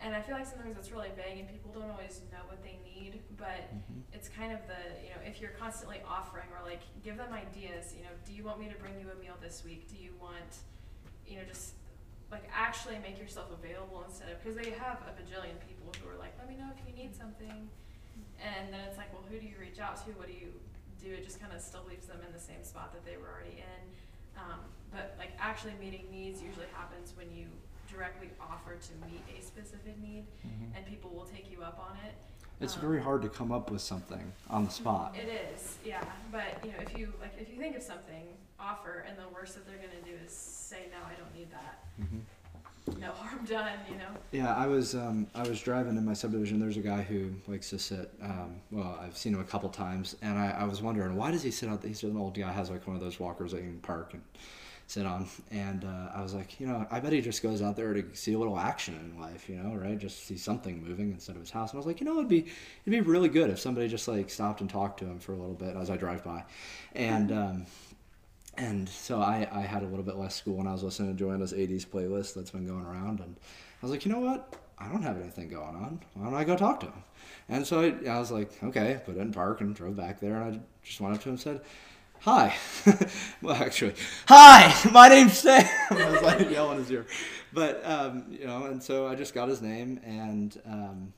[0.00, 2.78] And I feel like sometimes it's really vague and people don't always know what they
[2.86, 4.02] need, but Mhm.
[4.12, 7.94] it's kind of the, you know, if you're constantly offering or like give them ideas,
[7.94, 9.88] you know, do you want me to bring you a meal this week?
[9.88, 10.62] Do you want,
[11.26, 11.74] you know, just
[12.30, 16.16] like actually make yourself available instead of, because they have a bajillion people who are
[16.18, 17.68] like, let me know if you need something.
[18.40, 20.12] And then it's like, well, who do you reach out to?
[20.12, 20.52] What do you
[21.02, 21.12] do?
[21.12, 23.58] It just kind of still leaves them in the same spot that they were already
[23.58, 23.94] in.
[24.38, 24.60] Um,
[24.92, 27.46] but like actually meeting needs usually happens when you
[27.90, 30.24] directly offer to meet a specific need
[30.74, 32.14] and people will take you up on it.
[32.60, 35.14] It's Um, very hard to come up with something on the spot.
[35.16, 36.02] It is, yeah.
[36.32, 38.26] But you know, if you like, if you think of something,
[38.58, 41.84] offer, and the worst that they're gonna do is say, "No, I don't need that."
[42.00, 42.22] Mhm.
[42.98, 44.08] No harm done, you know.
[44.32, 46.58] Yeah, I was um, I was driving in my subdivision.
[46.58, 48.10] There's a guy who likes to sit.
[48.20, 51.44] Um, well, I've seen him a couple times, and I, I was wondering why does
[51.44, 51.80] he sit out?
[51.82, 51.88] there?
[51.90, 54.22] He's an old guy, has like one of those walkers that you can park and
[54.88, 55.28] sit on.
[55.50, 58.04] And uh, I was like, you know, I bet he just goes out there to
[58.14, 59.96] see a little action in life, you know, right?
[59.96, 61.70] Just see something moving instead of his house.
[61.70, 62.50] And I was like, you know, it'd be it'd
[62.86, 65.54] be really good if somebody just like stopped and talked to him for a little
[65.54, 66.44] bit as I drive by,
[66.94, 67.30] and.
[67.30, 67.66] Um,
[68.56, 71.24] and so I, I had a little bit less school when I was listening to
[71.24, 73.20] Joanna's 80s playlist that's been going around.
[73.20, 74.56] And I was like, you know what?
[74.76, 76.00] I don't have anything going on.
[76.14, 77.04] Why don't I go talk to him?
[77.48, 80.42] And so I, I was like, okay, put it in park and drove back there.
[80.42, 81.60] And I just went up to him and said,
[82.20, 82.54] hi.
[83.42, 83.94] well, actually,
[84.26, 85.64] hi, my name's Sam.
[85.90, 87.06] I was like yelling his ear.
[87.52, 91.12] But, um, you know, and so I just got his name and um,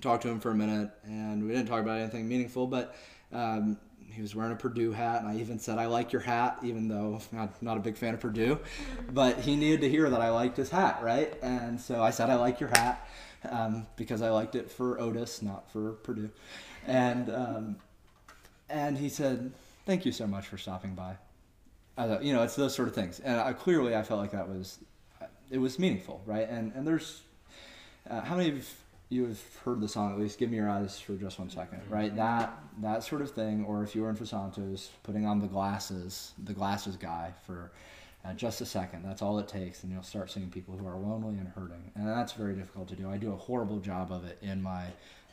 [0.00, 0.90] talked to him for a minute.
[1.04, 2.96] And we didn't talk about anything meaningful, but
[3.32, 3.78] um,
[4.10, 6.88] he was wearing a Purdue hat, and I even said, "I like your hat," even
[6.88, 8.58] though I'm not, a big fan of Purdue.
[9.10, 11.32] But he needed to hear that I liked his hat, right?
[11.42, 13.08] And so I said, "I like your hat,"
[13.48, 16.30] um, because I liked it for Otis, not for Purdue.
[16.86, 17.76] And um,
[18.68, 19.52] and he said,
[19.86, 21.16] "Thank you so much for stopping by."
[21.98, 24.48] Uh, you know, it's those sort of things, and I, clearly I felt like that
[24.48, 24.78] was
[25.50, 26.48] it was meaningful, right?
[26.48, 27.22] And and there's
[28.08, 28.68] uh, how many of
[29.10, 31.82] you have heard the song at least give me your eyes for just one second
[31.90, 32.16] right?
[32.16, 36.32] That that sort of thing or if you were in Fasantos putting on the glasses
[36.42, 37.70] the glasses guy for
[38.24, 40.96] uh, just a second that's all it takes and you'll start seeing people who are
[40.96, 41.90] lonely and hurting.
[41.94, 43.10] And that's very difficult to do.
[43.10, 44.86] I do a horrible job of it in my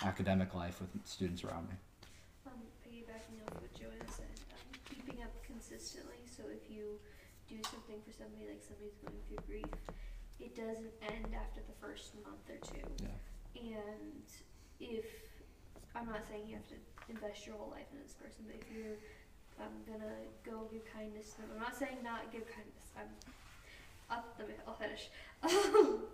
[0.03, 1.75] academic life with students around me
[2.47, 2.53] Um,
[2.85, 5.31] piggybacking off what Joanna said, um, keeping up
[5.69, 6.25] consistently.
[6.25, 6.97] So if you
[7.47, 9.73] do something for somebody, like somebody's going through grief,
[10.41, 12.86] it doesn't end after the first month or two.
[13.05, 13.13] yeah
[13.69, 14.25] And
[14.82, 15.05] if
[15.93, 16.79] I'm not saying you have to
[17.10, 18.97] invest your whole life in this person, but if you're
[19.62, 22.89] um, gonna go give kindness to them, I'm not saying not give kindness.
[22.97, 23.12] I'm
[24.10, 25.10] up the I'll finish.
[25.43, 26.10] Um,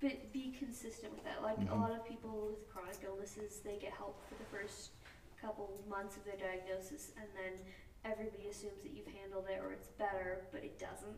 [0.00, 1.42] but be consistent with that.
[1.42, 1.80] Like a Mhm.
[1.80, 4.92] lot of people with chronic illnesses, they get help for the first
[5.40, 7.60] couple months of their diagnosis, and then
[8.04, 11.16] everybody assumes that you've handled it or it's better, but it doesn't.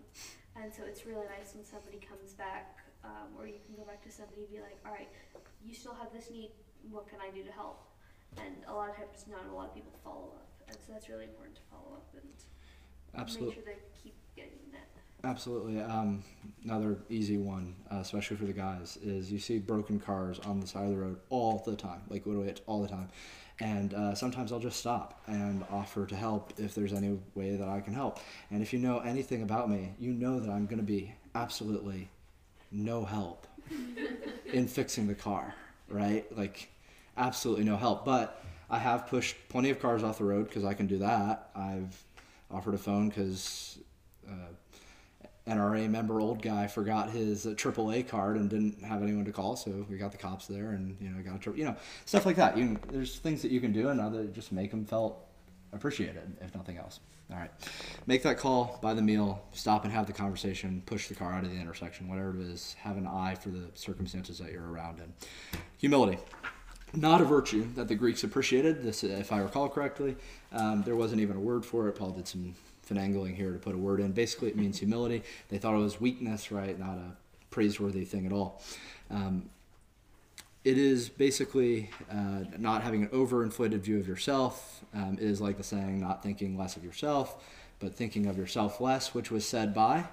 [0.57, 4.03] And so it's really nice when somebody comes back, um, or you can go back
[4.05, 5.09] to somebody and be like, all right,
[5.65, 6.51] you still have this need.
[6.91, 7.87] What can I do to help?
[8.37, 11.09] And a lot of times, not a lot of people follow up, and so that's
[11.09, 12.29] really important to follow up and
[13.15, 14.89] absolutely make sure they keep getting that.
[15.25, 15.81] Absolutely.
[15.81, 16.25] Um,
[16.65, 20.67] another easy one, uh, especially for the guys, is you see broken cars on the
[20.67, 23.09] side of the road all the time, like literally all the time.
[23.61, 27.69] And uh, sometimes I'll just stop and offer to help if there's any way that
[27.69, 28.19] I can help.
[28.51, 32.09] And if you know anything about me, you know that I'm going to be absolutely
[32.71, 33.47] no help
[34.53, 35.55] in fixing the car,
[35.89, 36.25] right?
[36.37, 36.71] Like,
[37.17, 38.05] absolutely no help.
[38.05, 41.51] But I have pushed plenty of cars off the road because I can do that.
[41.55, 42.03] I've
[42.51, 43.79] offered a phone because.
[44.29, 44.53] Uh,
[45.47, 49.57] NRA member old guy forgot his uh, AAA card and didn't have anyone to call,
[49.57, 51.75] so we got the cops there, and you know, got a you know
[52.05, 52.57] stuff like that.
[52.57, 55.19] You there's things that you can do, and other just make them felt
[55.73, 57.01] appreciated, if nothing else.
[57.31, 57.51] All right,
[58.07, 61.45] make that call, buy the meal, stop and have the conversation, push the car out
[61.45, 62.77] of the intersection, whatever it is.
[62.79, 65.13] Have an eye for the circumstances that you're around in.
[65.79, 66.19] Humility
[66.95, 68.83] not a virtue that the Greeks appreciated.
[68.83, 70.17] This, if I recall correctly,
[70.53, 71.93] um, there wasn't even a word for it.
[71.93, 72.55] Paul did some
[72.89, 74.13] finagling here to put a word in.
[74.13, 75.23] Basically, it means humility.
[75.49, 76.79] They thought it was weakness, right?
[76.79, 77.17] Not a
[77.51, 78.63] praiseworthy thing at all.
[79.11, 79.49] Um,
[80.65, 84.85] it is basically uh, not having an overinflated view of yourself.
[84.95, 87.43] Um, it is like the saying, not thinking less of yourself,
[87.81, 90.05] but thinking of yourself less, which was said by.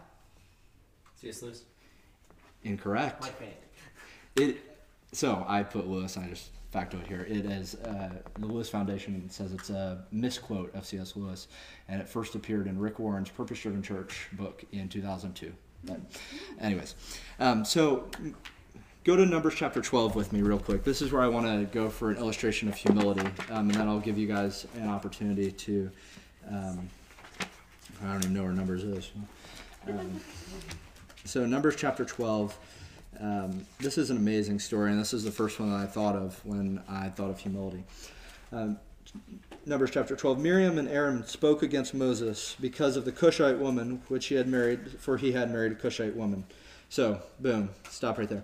[1.22, 1.42] C.S.
[1.44, 1.63] Lewis.
[2.63, 3.32] Incorrect.
[4.36, 4.58] It.
[5.12, 6.18] So I put Lewis.
[6.18, 7.25] I just factoid here.
[7.29, 11.15] It is uh, the Lewis Foundation says it's a misquote of C.S.
[11.15, 11.47] Lewis,
[11.88, 15.51] and it first appeared in Rick Warren's Purpose Driven Church book in 2002.
[15.86, 15.99] But,
[16.60, 16.95] anyways,
[17.39, 18.10] um, so
[19.03, 20.84] go to Numbers chapter 12 with me real quick.
[20.84, 23.88] This is where I want to go for an illustration of humility, um, and then
[23.88, 25.91] I'll give you guys an opportunity to.
[26.49, 26.89] Um,
[28.01, 29.12] I don't even know where Numbers is.
[29.88, 30.21] Um,
[31.25, 32.58] so Numbers chapter 12.
[33.19, 36.15] Um, this is an amazing story, and this is the first one that I thought
[36.15, 37.84] of when I thought of humility.
[38.52, 38.78] Um,
[39.65, 44.28] Numbers chapter 12 Miriam and Aaron spoke against Moses because of the Cushite woman which
[44.28, 46.45] he had married, for he had married a Cushite woman.
[46.89, 48.43] So, boom, stop right there.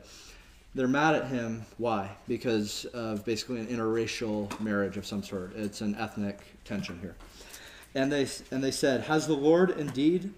[0.73, 1.65] They're mad at him.
[1.77, 2.11] Why?
[2.27, 5.55] Because of basically an interracial marriage of some sort.
[5.55, 7.15] It's an ethnic tension here.
[7.95, 10.33] And they, and they said, Has the Lord indeed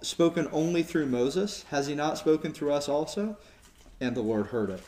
[0.00, 1.64] spoken only through Moses?
[1.70, 3.36] Has he not spoken through us also?
[4.00, 4.82] And the Lord heard it.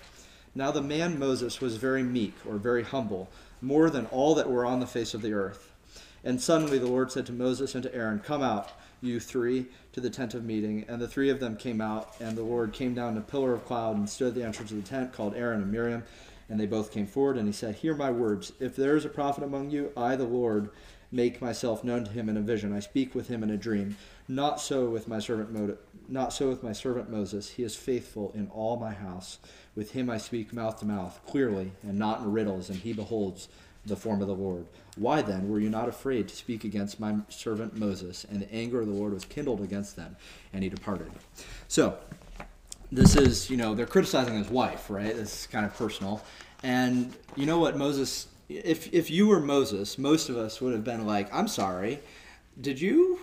[0.54, 4.64] Now the man Moses was very meek, or very humble, more than all that were
[4.64, 5.70] on the face of the earth.
[6.24, 10.00] And suddenly the Lord said to Moses and to Aaron, Come out, you three, to
[10.00, 10.84] the tent of meeting.
[10.88, 13.54] And the three of them came out, and the Lord came down in a pillar
[13.54, 16.02] of cloud and stood at the entrance of the tent, called Aaron and Miriam.
[16.48, 18.52] And they both came forward, and he said, Hear my words.
[18.60, 20.70] If there is a prophet among you, I, the Lord,
[21.12, 22.72] make myself known to him in a vision.
[22.72, 23.96] I speak with him in a dream.
[24.30, 25.76] Not so with my servant Mo-
[26.08, 27.50] not so with my servant Moses.
[27.50, 29.40] He is faithful in all my house.
[29.74, 33.48] With him I speak mouth to mouth, clearly, and not in riddles, and he beholds
[33.84, 34.66] the form of the Lord.
[34.94, 38.24] Why then were you not afraid to speak against my servant Moses?
[38.30, 40.14] And the anger of the Lord was kindled against them,
[40.52, 41.10] and he departed.
[41.66, 41.98] So,
[42.92, 45.14] this is, you know, they're criticizing his wife, right?
[45.16, 46.22] This is kind of personal.
[46.62, 50.84] And you know what Moses, if, if you were Moses, most of us would have
[50.84, 51.98] been like, I'm sorry,
[52.60, 53.18] did you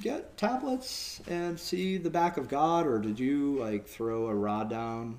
[0.00, 4.70] get tablets and see the back of God, or did you like throw a rod
[4.70, 5.18] down?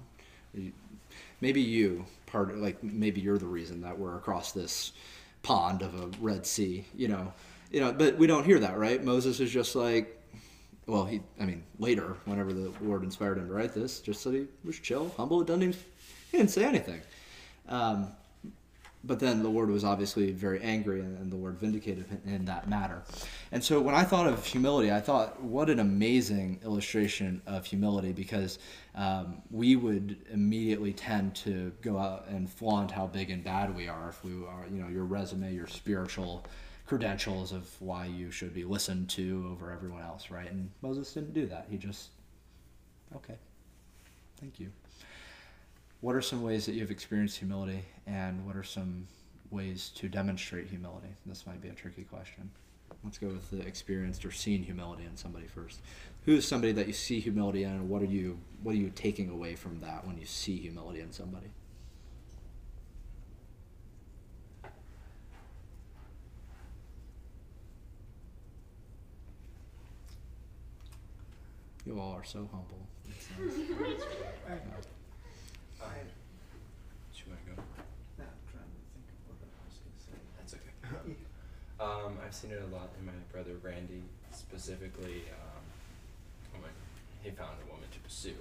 [1.41, 4.93] Maybe you part like maybe you're the reason that we're across this
[5.43, 7.33] pond of a Red Sea, you know,
[7.71, 7.91] you know.
[7.91, 9.03] But we don't hear that, right?
[9.03, 10.21] Moses is just like,
[10.85, 14.33] well, he, I mean, later, whenever the Lord inspired him to write this, just that
[14.33, 15.75] he was chill, humble, doesn't even,
[16.31, 17.01] he didn't say anything.
[17.67, 18.07] Um,
[19.03, 22.45] but then the Lord was obviously very angry, and, and the Lord vindicated him in
[22.45, 23.03] that matter.
[23.51, 28.11] And so when I thought of humility, I thought, what an amazing illustration of humility
[28.11, 28.59] because
[28.95, 33.87] um, we would immediately tend to go out and flaunt how big and bad we
[33.87, 36.45] are if we are, you know, your resume, your spiritual
[36.87, 40.49] credentials of why you should be listened to over everyone else, right?
[40.49, 41.67] And Moses didn't do that.
[41.69, 42.09] He just,
[43.15, 43.35] okay,
[44.39, 44.71] thank you.
[46.01, 49.07] What are some ways that you've experienced humility, and what are some
[49.49, 51.07] ways to demonstrate humility?
[51.25, 52.51] This might be a tricky question.
[53.03, 55.81] Let's go with the experienced or seen humility in somebody first.
[56.25, 58.91] Who is somebody that you see humility in, and what are you what are you
[58.93, 61.47] taking away from that when you see humility in somebody?
[71.85, 72.87] You all are so humble.
[73.09, 73.29] It's
[73.79, 74.07] nice.
[74.49, 74.89] Yeah.
[75.81, 76.01] I,
[77.13, 77.61] should I go?
[78.17, 80.17] Yeah, I'm trying to think of what I was gonna say.
[80.37, 80.73] That's okay.
[81.79, 85.23] Um, I've seen it a lot in my brother Randy, specifically.
[85.31, 86.71] Um, when
[87.21, 88.35] he found a woman to pursue,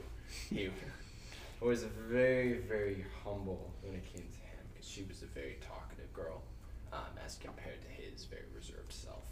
[0.51, 0.71] he
[1.61, 6.13] was very, very humble when it came to him because she was a very talkative
[6.13, 6.43] girl,
[6.93, 9.25] um, as compared to his very reserved self.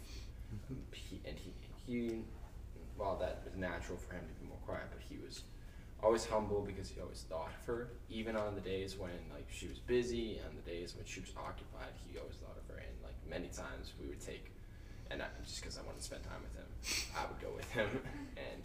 [0.91, 1.53] He, and he,
[1.85, 2.21] he,
[2.95, 5.41] while that was natural for him to be more quiet, but he was
[6.03, 7.89] always humble because he always thought of her.
[8.09, 11.31] Even on the days when like she was busy, and the days when she was
[11.35, 12.79] occupied, he always thought of her.
[12.79, 14.51] And many times we would take,
[15.11, 17.69] and I, just because I wanted to spend time with him, I would go with
[17.71, 17.89] him,
[18.37, 18.63] and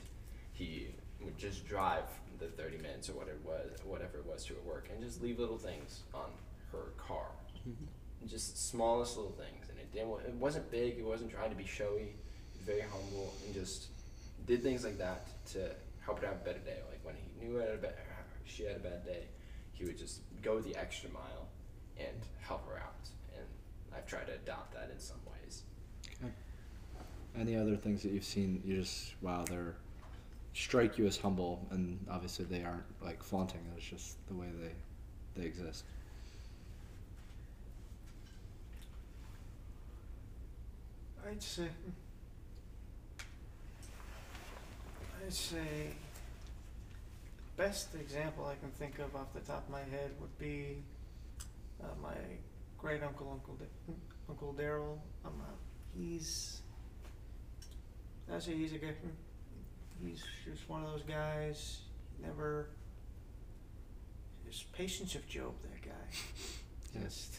[0.52, 0.88] he
[1.20, 2.04] would just drive
[2.38, 5.22] the 30 minutes or whatever it was, whatever it was to her work, and just
[5.22, 6.30] leave little things on
[6.72, 7.26] her car,
[7.68, 8.26] mm-hmm.
[8.26, 9.68] just smallest little things.
[9.68, 10.98] And it didn't, it wasn't big.
[10.98, 12.14] It wasn't trying to be showy.
[12.64, 13.88] Very humble, and just
[14.46, 15.70] did things like that to
[16.04, 16.78] help her have a better day.
[16.90, 17.78] Like when he knew had
[18.44, 19.24] she had a bad day,
[19.72, 21.48] he would just go the extra mile
[21.98, 23.08] and help her out.
[23.90, 25.62] And I've tried to adopt that in some ways.
[26.22, 26.32] Okay.
[27.38, 28.62] Any other things that you've seen?
[28.64, 29.74] You just wow, they're
[30.52, 33.60] strike you as humble, and obviously they aren't like flaunting.
[33.76, 35.84] It's just the way they they exist.
[41.28, 41.68] I'd say.
[45.24, 45.94] I'd say.
[47.56, 50.78] Best example I can think of off the top of my head would be
[51.82, 52.14] uh, my
[52.80, 53.94] great uncle, Uncle Da-
[54.28, 54.98] Uncle Daryl.
[55.24, 55.44] Um, uh,
[55.96, 56.60] he's.
[58.32, 58.94] I say he's a good.
[60.04, 61.80] He's just one of those guys.
[62.22, 62.68] Never.
[64.48, 65.90] Just patience of Job, that guy.
[66.92, 67.02] Yeah.
[67.04, 67.36] Just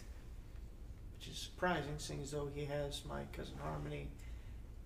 [1.17, 4.07] which is surprising, seeing as though he has my cousin Harmony,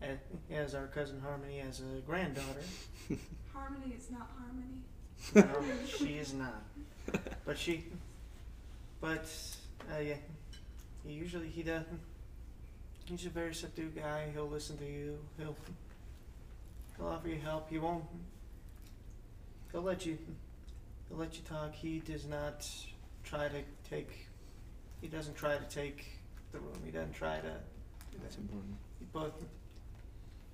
[0.02, 0.18] and
[0.50, 2.64] he has our cousin Harmony as a granddaughter.
[3.54, 4.82] Harmony is not harmony.
[5.36, 6.64] No, she is not,
[7.46, 7.86] but she,
[9.00, 9.30] but
[9.96, 10.16] uh, yeah,
[11.06, 12.00] he usually he doesn't.
[13.06, 14.30] He's a very subdued guy.
[14.34, 15.20] He'll listen to you.
[15.38, 15.56] He'll
[16.98, 17.70] he'll offer you help.
[17.70, 18.04] He won't.
[19.72, 20.18] He'll let you.
[21.10, 21.74] He'll let you talk.
[21.74, 22.68] He does not
[23.24, 24.28] try to take.
[25.02, 26.06] He doesn't try to take
[26.52, 26.80] the room.
[26.84, 27.52] He doesn't try to.
[28.22, 28.76] That's important.
[29.14, 29.40] But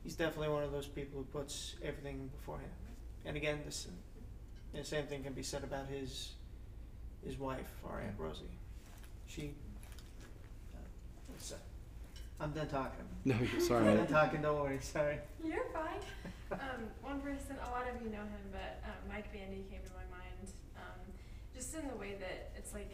[0.04, 2.70] he's definitely one of those people who puts everything before him.
[3.26, 3.88] And again, this
[4.74, 6.32] the same thing can be said about his
[7.26, 8.44] his wife, our aunt Rosie.
[9.28, 9.54] She.
[11.42, 11.60] Uh, what's that?
[12.40, 13.06] I'm done talking.
[13.26, 13.88] No, you're sorry.
[13.88, 14.42] I'm done talking.
[14.42, 14.80] Don't worry.
[14.82, 15.18] Sorry.
[15.44, 16.02] You're fine.
[16.52, 19.94] um, one person, a lot of you know him, but um, Mike Bandy came to
[19.94, 20.54] my mind.
[20.78, 21.02] Um,
[21.54, 22.92] just in the way that it's like,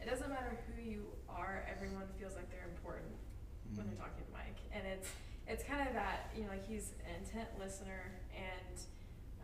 [0.00, 3.12] it doesn't matter who you are, everyone feels like they're important
[3.74, 5.08] when they're talking to Mike, and it's
[5.46, 8.80] it's kind of that you know like he's an intent listener and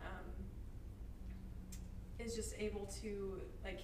[0.01, 0.25] um,
[2.19, 3.81] is just able to like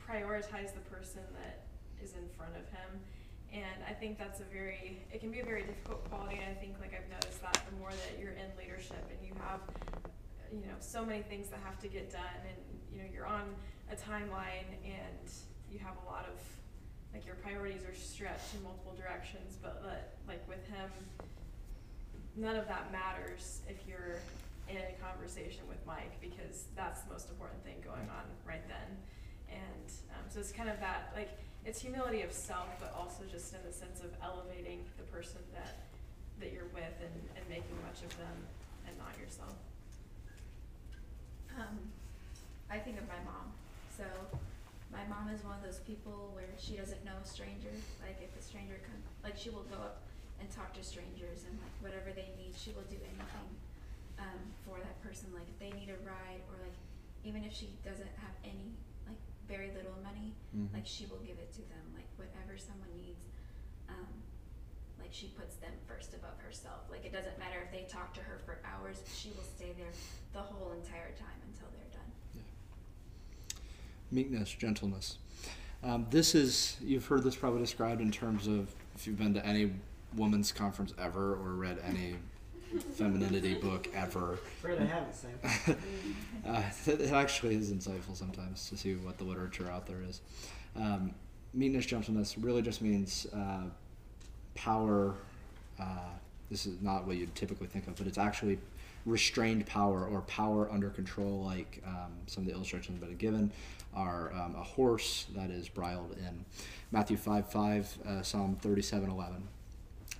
[0.00, 1.64] prioritize the person that
[2.02, 3.00] is in front of him.
[3.52, 6.40] And I think that's a very, it can be a very difficult quality.
[6.40, 9.34] And I think like I've noticed that the more that you're in leadership and you
[9.44, 9.60] have,
[10.50, 12.56] you know, so many things that have to get done and,
[12.90, 13.54] you know, you're on
[13.92, 15.28] a timeline and
[15.70, 16.40] you have a lot of,
[17.12, 19.84] like your priorities are stretched in multiple directions, but
[20.26, 20.88] like with him,
[22.36, 24.16] none of that matters if you're
[24.70, 28.96] in a conversation with Mike because that's the most important thing going on right then.
[29.50, 33.54] And um, so it's kind of that like it's humility of self, but also just
[33.54, 35.86] in the sense of elevating the person that
[36.40, 38.34] that you're with and, and making much of them
[38.88, 39.54] and not yourself.
[41.54, 41.78] Um,
[42.66, 43.54] I think of my mom.
[43.94, 44.02] So,
[44.90, 47.70] my mom is one of those people where she doesn't know a stranger.
[48.02, 50.02] Like, if a stranger comes, like, she will go up
[50.42, 53.48] and talk to strangers and, like, whatever they need, she will do anything
[54.18, 55.30] um, for that person.
[55.30, 56.76] Like, if they need a ride, or, like,
[57.22, 58.74] even if she doesn't have any,
[59.48, 60.72] very little money, Mhm.
[60.72, 61.92] like, she will give it to them.
[61.94, 63.24] Like, whatever someone needs.
[63.88, 64.22] Um,
[64.98, 66.88] like she puts them first above herself.
[66.88, 69.90] Like it doesn't matter if they talk to her for hours, she will stay there
[70.32, 72.12] the whole entire time until they're done.
[74.10, 75.18] meekness, gentleness.
[75.82, 79.44] Um, this is you've heard this probably described in terms of if you've been to
[79.44, 79.72] any
[80.14, 82.16] women's conference ever or read any
[82.80, 84.34] femininity book ever.
[84.34, 85.38] Afraid I haven't, Sam.
[86.46, 90.20] uh, it actually is insightful sometimes to see what the literature out there is.
[90.76, 91.14] Um,
[91.54, 93.64] meekness, gentleness really just means uh,
[94.54, 95.14] power.
[95.78, 96.10] Uh,
[96.50, 98.58] this is not what you'd typically think of, but it's actually
[99.04, 103.30] restrained power or power under control, like um, some of the illustrations that have been
[103.30, 103.52] given
[103.94, 106.44] are um, a horse that is bridled in
[106.90, 109.48] Matthew 5 5, uh, Psalm 37 11.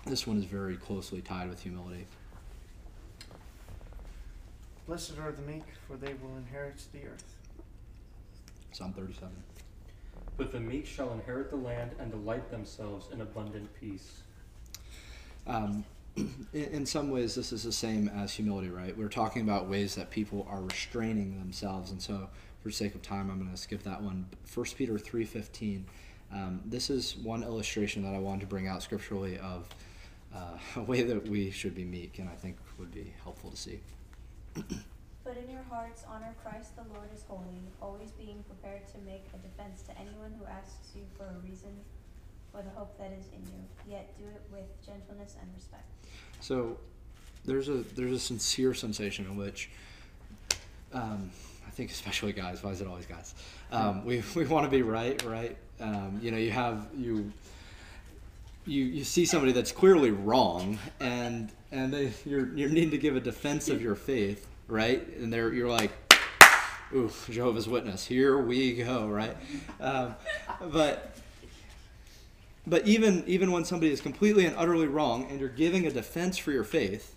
[0.07, 2.07] This one is very closely tied with humility.
[4.87, 7.37] Blessed are the meek, for they will inherit the earth.
[8.73, 9.31] Psalm 37.
[10.37, 14.23] But the meek shall inherit the land and delight themselves in abundant peace.
[15.47, 15.85] Um,
[16.17, 18.97] in, in some ways, this is the same as humility, right?
[18.97, 22.29] We're talking about ways that people are restraining themselves, and so
[22.61, 24.27] for sake of time, I'm going to skip that one.
[24.53, 25.85] 1 Peter 3:15.
[26.33, 29.69] Um, this is one illustration that I wanted to bring out scripturally of
[30.35, 33.57] uh, a way that we should be meek, and I think would be helpful to
[33.57, 33.81] see.
[35.25, 39.25] But in your hearts honor Christ the Lord as holy, always being prepared to make
[39.33, 41.71] a defense to anyone who asks you for a reason
[42.51, 45.87] for the hope that is in you, yet do it with gentleness and respect.
[46.41, 46.77] So
[47.45, 49.71] there's a there's a sincere sensation in which
[50.93, 51.31] um,
[51.67, 52.63] I think especially guys.
[52.63, 53.35] Why is it always guys?
[53.71, 55.57] Um, we we want to be right, right?
[55.81, 57.33] Um, you know, you have you
[58.67, 63.17] you you see somebody that's clearly wrong, and and they, you're you're needing to give
[63.17, 65.07] a defense of your faith, right?
[65.17, 65.91] And they're you're like.
[66.95, 69.35] Ooh, Jehovah's Witness, here we go, right?
[69.81, 70.15] Um,
[70.71, 71.17] but
[72.67, 76.39] but even even when somebody is completely and utterly wrong and you're giving a defense
[76.39, 77.17] for your faith,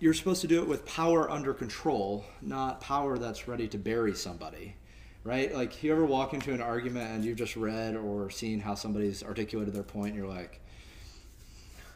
[0.00, 4.14] you're supposed to do it with power under control, not power that's ready to bury
[4.14, 4.74] somebody.
[5.24, 5.54] Right?
[5.54, 9.22] Like you ever walk into an argument and you've just read or seen how somebody's
[9.22, 10.60] articulated their point and you're like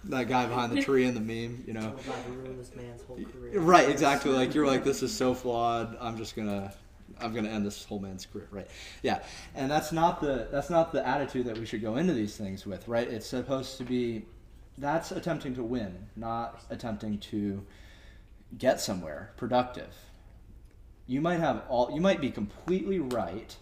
[0.05, 1.81] that guy behind the tree in the meme, you know.
[1.81, 3.61] I'm about to ruin this man's whole career.
[3.61, 4.33] Right, exactly.
[4.33, 5.97] Like you're like, this is so flawed.
[6.01, 6.73] I'm just gonna,
[7.21, 8.49] I'm gonna end this whole man's career.
[8.51, 8.69] Right?
[9.03, 9.23] Yeah.
[9.55, 12.67] And that's not the that's not the attitude that we should go into these things
[12.67, 12.89] with.
[12.89, 13.09] Right?
[13.09, 14.25] It's supposed to be,
[14.79, 17.65] that's attempting to win, not attempting to
[18.57, 19.95] get somewhere productive.
[21.07, 23.57] You might have all, you might be completely right,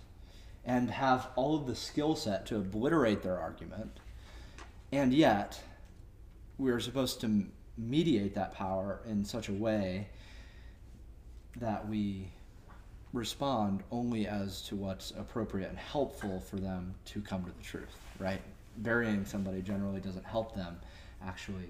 [0.64, 3.98] and have all of the skill set to obliterate their argument,
[4.92, 5.60] and yet
[6.58, 7.46] we're supposed to
[7.76, 10.08] mediate that power in such a way
[11.56, 12.30] that we
[13.12, 17.96] respond only as to what's appropriate and helpful for them to come to the truth,
[18.18, 18.40] right?
[18.78, 20.78] Burying somebody generally doesn't help them
[21.24, 21.68] actually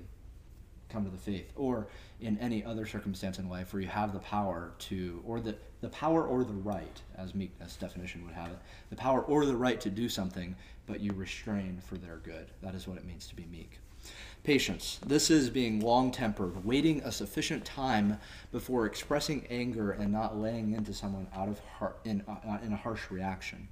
[0.89, 1.53] come to the faith.
[1.55, 1.87] Or
[2.21, 5.89] in any other circumstance in life where you have the power to or the the
[5.91, 8.59] power or the right as meekness definition would have it
[8.91, 12.51] the power or the right to do something but you restrain for their good.
[12.63, 13.79] That is what it means to be meek
[14.45, 14.99] Patience.
[15.05, 18.19] This is being long tempered, waiting a sufficient time
[18.51, 22.77] before expressing anger and not laying into someone out of har- in, uh, in a
[22.77, 23.69] harsh reaction.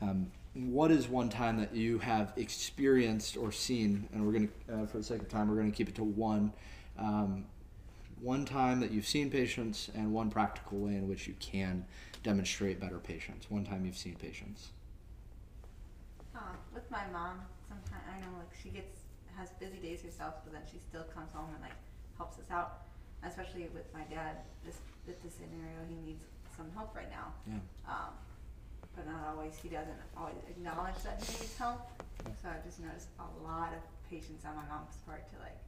[0.00, 4.74] Um, what is one time that you have experienced or seen, and we're going to,
[4.74, 6.52] uh, for the sake of time, we're going to keep it to one,
[6.96, 7.46] um,
[8.20, 11.84] one time that you've seen patience and one practical way in which you can
[12.22, 13.50] demonstrate better patience.
[13.50, 14.70] One time you've seen patience.
[16.36, 16.40] Uh,
[16.72, 19.03] with my mom, sometimes I know like she gets
[19.36, 21.78] has busy days herself, but then she still comes home and like
[22.16, 22.86] helps us out.
[23.24, 24.76] Especially with my dad, this
[25.06, 26.24] with this scenario, he needs
[26.56, 27.32] some help right now.
[27.48, 27.64] Yeah.
[27.88, 28.12] Um,
[28.94, 29.56] but not always.
[29.56, 31.88] He doesn't always acknowledge that he needs help.
[32.40, 35.58] So I've just noticed a lot of patience on my mom's part to like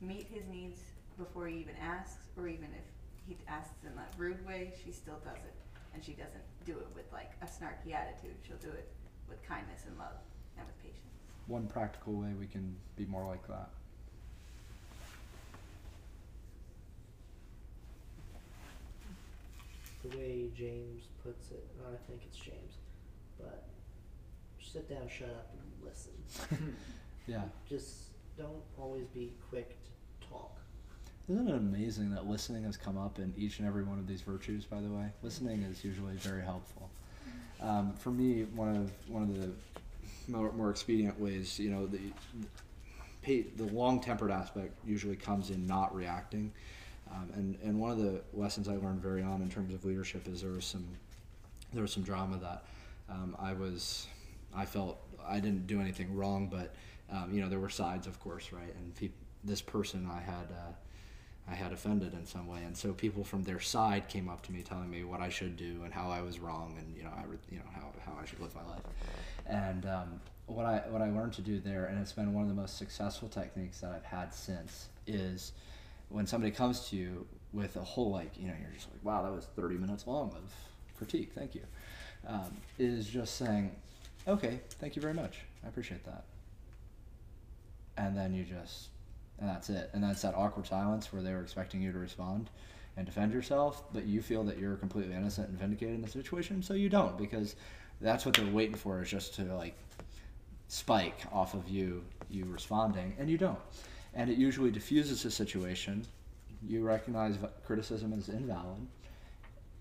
[0.00, 0.80] meet his needs
[1.18, 2.86] before he even asks, or even if
[3.26, 5.54] he asks in that rude way, she still does it,
[5.94, 8.36] and she doesn't do it with like a snarky attitude.
[8.46, 8.88] She'll do it
[9.28, 10.20] with kindness and love
[10.58, 11.11] and with patience.
[11.46, 13.70] One practical way we can be more like that.
[20.02, 22.74] The way James puts it, I think it's James,
[23.38, 23.64] but
[24.60, 26.74] sit down, shut up, and listen.
[27.26, 27.42] Yeah.
[27.68, 29.76] Just don't always be quick
[30.20, 30.58] to talk.
[31.28, 34.22] Isn't it amazing that listening has come up in each and every one of these
[34.22, 34.64] virtues?
[34.64, 36.90] By the way, listening is usually very helpful.
[37.60, 39.50] Um, for me, one of one of the
[40.28, 42.00] more, more expedient ways, you know, the
[43.24, 46.52] the, the long tempered aspect usually comes in not reacting.
[47.10, 50.26] Um, and and one of the lessons I learned very on in terms of leadership
[50.28, 50.86] is there was some
[51.72, 52.64] there was some drama that
[53.08, 54.06] um, I was
[54.54, 56.74] I felt I didn't do anything wrong, but
[57.10, 58.74] um, you know there were sides, of course, right?
[58.74, 59.10] And pe-
[59.44, 60.72] this person I had uh,
[61.48, 64.52] I had offended in some way, and so people from their side came up to
[64.52, 67.10] me telling me what I should do and how I was wrong, and you know
[67.10, 68.80] I, you know how, how I should live my life.
[69.46, 72.48] And um, what I what I learned to do there, and it's been one of
[72.48, 75.52] the most successful techniques that I've had since, is
[76.08, 79.22] when somebody comes to you with a whole like you know you're just like wow
[79.22, 80.54] that was 30 minutes long of
[80.96, 81.62] critique thank you
[82.26, 83.70] um, is just saying
[84.26, 86.24] okay thank you very much i appreciate that.
[87.98, 88.88] And then you just
[89.38, 89.90] and that's it.
[89.92, 92.48] And that's that awkward silence where they were expecting you to respond
[92.96, 96.62] and defend yourself but you feel that you're completely innocent and vindicated in the situation
[96.62, 97.56] so you don't because
[98.02, 99.74] that's what they're waiting for is just to like
[100.68, 103.58] spike off of you you responding and you don't.
[104.14, 106.06] And it usually diffuses the situation.
[106.66, 108.86] You recognize criticism as invalid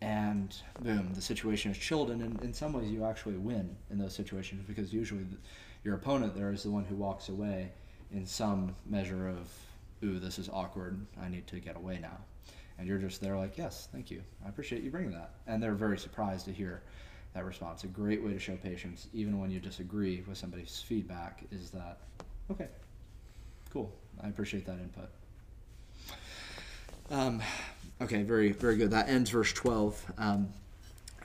[0.01, 3.99] and boom the situation is chilled and in, in some ways you actually win in
[3.99, 5.37] those situations because usually the,
[5.83, 7.71] your opponent there is the one who walks away
[8.11, 9.47] in some measure of
[10.03, 11.05] ooh this is awkward.
[11.21, 12.17] I need to get away now.
[12.79, 14.23] And you're just there like yes thank you.
[14.43, 15.31] I appreciate you bringing that.
[15.45, 16.81] And they're very surprised to hear
[17.33, 21.43] that response a great way to show patience even when you disagree with somebody's feedback
[21.51, 21.99] is that
[22.49, 22.67] okay
[23.71, 23.89] Cool.
[24.21, 25.09] I appreciate that input.
[27.09, 27.41] Um,
[28.01, 28.91] okay, very, very good.
[28.91, 30.11] That ends verse 12.
[30.17, 30.49] Um,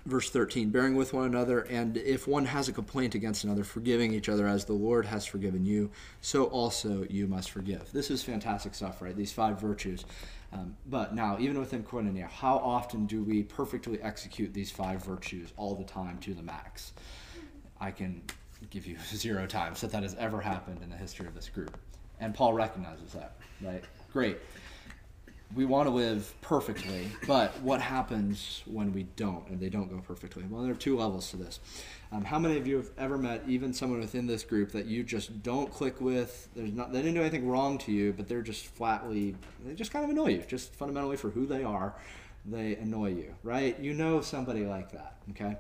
[0.05, 4.15] verse 13 bearing with one another and if one has a complaint against another forgiving
[4.15, 5.91] each other as the lord has forgiven you
[6.21, 10.05] so also you must forgive this is fantastic stuff right these five virtues
[10.57, 15.53] um, but now even within koinonia how often do we perfectly execute these five virtues
[15.57, 16.93] all the time to the max?
[17.81, 18.23] I can
[18.71, 21.77] give you zero times that that has ever happened in the history of this group.
[22.21, 23.85] And paul recognizes that right?
[24.13, 24.39] Great
[25.55, 29.99] we want to live perfectly, but what happens when we don't and they don't go
[29.99, 30.45] perfectly?
[30.49, 31.61] Well, there are two levels to this.
[32.13, 35.03] Um, how many of you have ever met even someone within this group that you
[35.03, 36.49] just don't click with?
[36.55, 39.93] There's not they didn't do anything wrong to you, but they're just flatly they just
[39.93, 41.95] kind of annoy you, just fundamentally for who they are.
[42.45, 43.79] They annoy you, right?
[43.79, 45.57] You know somebody like that, okay?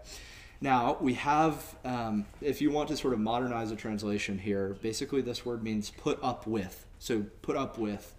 [0.60, 5.20] Now, we have, um, if you want to sort of modernize a translation here, basically
[5.20, 6.86] this word means put up with.
[6.98, 8.14] So, put up with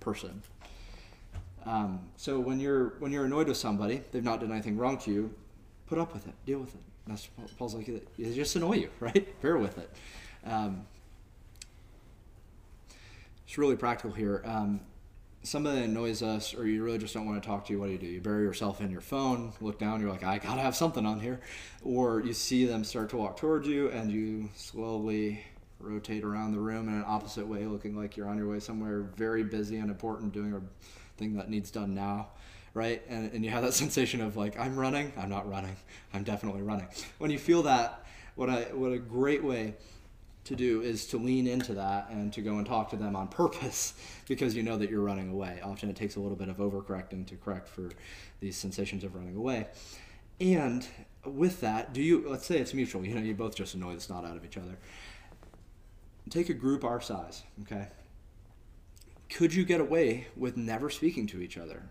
[0.00, 0.42] person,
[1.66, 5.10] um, so when you're when you're annoyed with somebody, they've not done anything wrong to
[5.10, 5.34] you.
[5.86, 6.34] Put up with it.
[6.46, 6.80] Deal with it.
[7.06, 9.40] That's Paul's like they just annoy you, right?
[9.40, 9.90] Bear with it.
[10.46, 10.86] Um,
[13.46, 14.42] it's really practical here.
[14.44, 14.80] Um,
[15.42, 17.80] somebody annoys us, or you really just don't want to talk to you.
[17.80, 18.06] What do you do?
[18.06, 20.00] You bury yourself in your phone, look down.
[20.00, 21.40] You're like, I gotta have something on here,
[21.82, 25.44] or you see them start to walk towards you, and you slowly
[25.78, 29.02] rotate around the room in an opposite way, looking like you're on your way somewhere
[29.16, 30.60] very busy and important, doing a
[31.16, 32.28] thing that needs done now
[32.74, 33.02] right?
[33.08, 35.76] And, and you have that sensation of like i'm running i'm not running
[36.12, 36.88] i'm definitely running.
[37.18, 38.04] When you feel that
[38.34, 39.74] what a what a great way
[40.44, 43.28] to do is to lean into that and to go and talk to them on
[43.28, 43.94] purpose
[44.28, 45.60] because you know that you're running away.
[45.64, 47.90] Often it takes a little bit of overcorrecting to correct for
[48.40, 49.68] these sensations of running away.
[50.40, 50.86] And
[51.24, 54.00] with that do you let's say it's mutual you know you both just annoy the
[54.00, 54.76] snot out of each other.
[56.28, 57.86] Take a group our size okay
[59.34, 61.82] could you get away with never speaking to each other?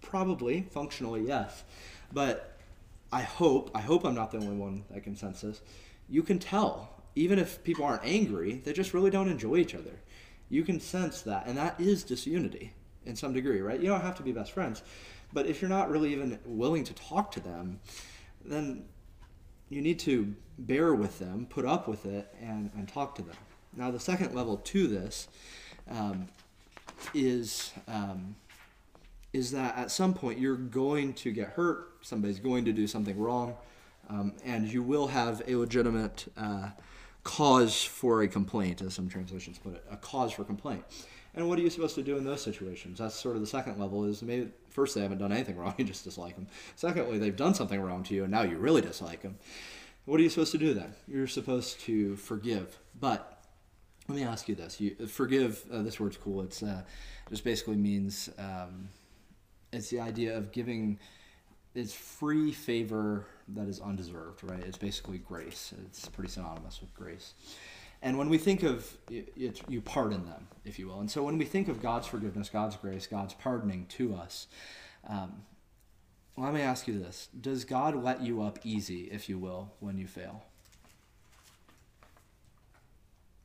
[0.00, 1.64] Probably, functionally, yes.
[2.10, 2.58] But
[3.12, 5.60] I hope, I hope I'm not the only one that can sense this.
[6.08, 10.00] You can tell, even if people aren't angry, they just really don't enjoy each other.
[10.48, 12.72] You can sense that, and that is disunity
[13.04, 13.78] in some degree, right?
[13.78, 14.82] You don't have to be best friends.
[15.34, 17.80] But if you're not really even willing to talk to them,
[18.46, 18.86] then
[19.68, 23.36] you need to bear with them, put up with it, and, and talk to them.
[23.76, 25.28] Now, the second level to this
[25.90, 26.28] um,
[27.14, 28.36] is um,
[29.32, 33.18] is that at some point you're going to get hurt, somebody's going to do something
[33.18, 33.54] wrong,
[34.08, 36.70] um, and you will have a legitimate uh,
[37.22, 40.84] cause for a complaint, as some translations put it, a cause for complaint.
[41.34, 42.98] And what are you supposed to do in those situations?
[42.98, 44.04] That's sort of the second level.
[44.04, 46.46] Is maybe first they haven't done anything wrong, you just dislike them.
[46.76, 49.36] Secondly, they've done something wrong to you, and now you really dislike them.
[50.06, 50.94] What are you supposed to do then?
[51.08, 53.35] You're supposed to forgive, but
[54.08, 55.64] let me ask you this: you forgive.
[55.72, 56.42] Uh, this word's cool.
[56.42, 56.82] It's uh,
[57.30, 58.88] just basically means um,
[59.72, 60.98] it's the idea of giving.
[61.74, 64.62] It's free favor that is undeserved, right?
[64.62, 65.74] It's basically grace.
[65.86, 67.34] It's pretty synonymous with grace.
[68.02, 71.00] And when we think of it, you pardon them, if you will.
[71.00, 74.46] And so when we think of God's forgiveness, God's grace, God's pardoning to us,
[75.08, 75.42] um,
[76.36, 79.98] let me ask you this: Does God let you up easy, if you will, when
[79.98, 80.44] you fail?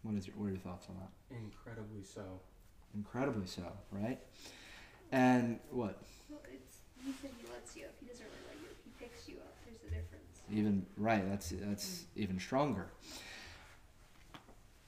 [0.04, 1.36] What is your what are your thoughts on that?
[1.36, 2.24] Incredibly so.
[2.95, 4.20] Incredibly so, right?
[5.12, 6.02] And what?
[6.30, 7.91] Well, it's he said he lets you up.
[7.99, 8.78] He doesn't really let you up.
[8.84, 9.56] He picks you up.
[9.66, 10.39] There's a difference.
[10.52, 11.28] Even right.
[11.30, 12.06] That's that's mm.
[12.16, 12.88] even stronger.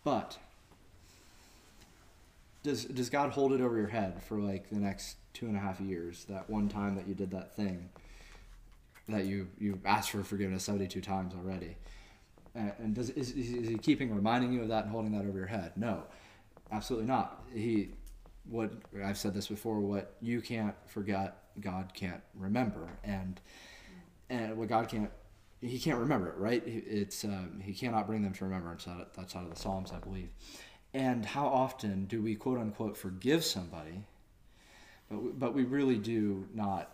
[0.04, 0.38] But
[2.64, 5.60] does does God hold it over your head for like the next two and a
[5.60, 6.26] half years?
[6.26, 7.90] That one time that you did that thing
[9.10, 11.76] that you you asked for forgiveness seventy two times already
[12.56, 15.48] and does is, is he keeping reminding you of that and holding that over your
[15.48, 15.74] head?
[15.76, 16.04] No,
[16.72, 17.44] absolutely not.
[17.54, 17.90] He,
[18.46, 18.72] what
[19.04, 19.80] I've said this before.
[19.80, 23.40] What you can't forget, God can't remember, and
[24.30, 25.10] and what God can't,
[25.62, 26.38] He can't remember it.
[26.38, 26.64] Right?
[26.66, 28.88] It's um, He cannot bring them to remembrance.
[29.16, 30.30] That's out of the Psalms, I believe.
[30.94, 34.04] And how often do we quote unquote forgive somebody,
[35.10, 36.92] but but we really do not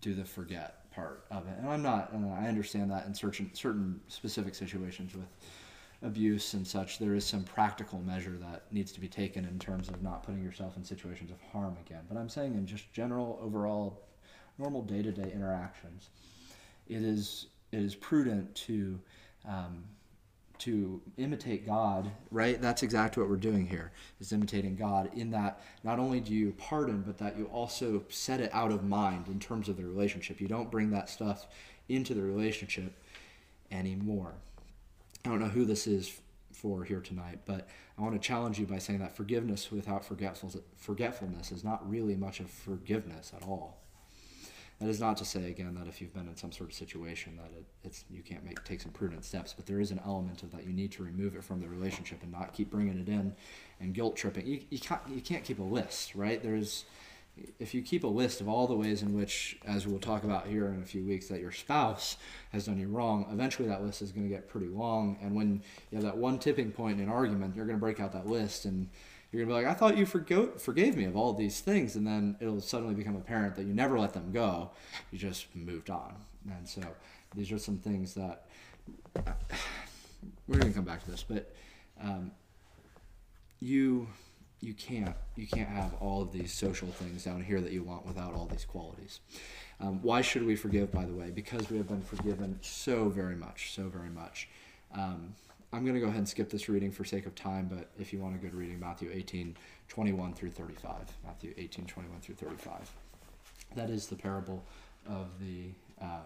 [0.00, 1.54] do the forget part of it.
[1.58, 5.26] And I'm not, uh, I understand that in certain, certain specific situations with
[6.02, 9.88] abuse and such, there is some practical measure that needs to be taken in terms
[9.88, 12.02] of not putting yourself in situations of harm again.
[12.08, 14.02] But I'm saying in just general, overall,
[14.58, 16.10] normal day to day interactions,
[16.88, 19.00] it is, it is prudent to
[19.48, 19.84] um,
[20.58, 22.60] to imitate God, right?
[22.60, 26.54] That's exactly what we're doing here, is imitating God in that not only do you
[26.58, 30.40] pardon, but that you also set it out of mind in terms of the relationship.
[30.40, 31.46] You don't bring that stuff
[31.88, 32.92] into the relationship
[33.70, 34.34] anymore.
[35.24, 36.20] I don't know who this is
[36.52, 40.52] for here tonight, but I want to challenge you by saying that forgiveness without forgetful,
[40.76, 43.80] forgetfulness is not really much of forgiveness at all.
[44.84, 47.38] That is not to say again that if you've been in some sort of situation
[47.38, 50.42] that it, it's you can't make take some prudent steps, but there is an element
[50.42, 53.08] of that you need to remove it from the relationship and not keep bringing it
[53.08, 53.34] in
[53.80, 54.46] and guilt tripping.
[54.46, 56.42] You, you can't you can't keep a list, right?
[56.42, 56.84] There's
[57.58, 60.48] if you keep a list of all the ways in which, as we'll talk about
[60.48, 62.18] here in a few weeks, that your spouse
[62.52, 65.16] has done you wrong, eventually that list is going to get pretty long.
[65.22, 68.00] And when you have that one tipping point in an argument, you're going to break
[68.00, 68.90] out that list and
[69.34, 71.96] you're to be like, I thought you forgo- forgave me of all these things.
[71.96, 74.70] And then it'll suddenly become apparent that you never let them go.
[75.10, 76.14] You just moved on.
[76.48, 76.82] And so
[77.34, 78.46] these are some things that
[80.46, 81.54] we're to come back to this, but
[82.02, 82.30] um,
[83.60, 84.08] you
[84.60, 88.06] you can't you can't have all of these social things down here that you want
[88.06, 89.20] without all these qualities.
[89.80, 90.92] Um, why should we forgive?
[90.92, 94.48] By the way, because we have been forgiven so very much, so very much.
[94.94, 95.34] Um,
[95.74, 98.12] I'm going to go ahead and skip this reading for sake of time, but if
[98.12, 99.56] you want a good reading, Matthew 18,
[99.88, 100.94] 21 through 35.
[101.24, 102.92] Matthew 18, 21 through 35.
[103.74, 104.62] That is the parable
[105.08, 105.70] of the
[106.00, 106.20] uh,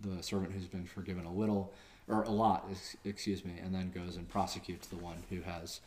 [0.00, 1.72] the servant who's been forgiven a little
[2.08, 2.66] or a lot,
[3.04, 5.80] excuse me, and then goes and prosecutes the one who has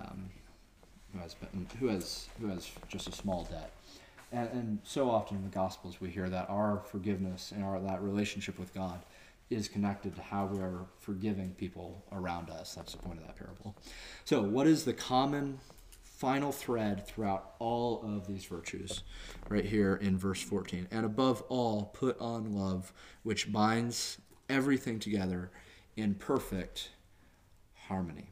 [0.00, 0.30] um,
[1.12, 3.72] who has been, who has who has just a small debt.
[4.30, 8.00] And, and so often in the Gospels we hear that our forgiveness and our that
[8.00, 9.00] relationship with God
[9.54, 12.74] is connected to how we are forgiving people around us.
[12.74, 13.76] That's the point of that parable.
[14.24, 15.58] So, what is the common
[16.02, 19.02] final thread throughout all of these virtues?
[19.48, 20.88] Right here in verse 14.
[20.90, 22.92] And above all, put on love,
[23.22, 25.50] which binds everything together
[25.96, 26.90] in perfect
[27.74, 28.30] harmony.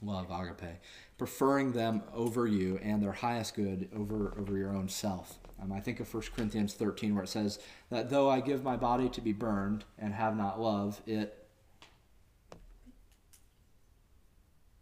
[0.00, 0.80] Love, agape
[1.18, 5.38] preferring them over you and their highest good over, over your own self.
[5.60, 7.58] Um, I think of 1 Corinthians 13, where it says
[7.90, 11.46] that though I give my body to be burned and have not love, it.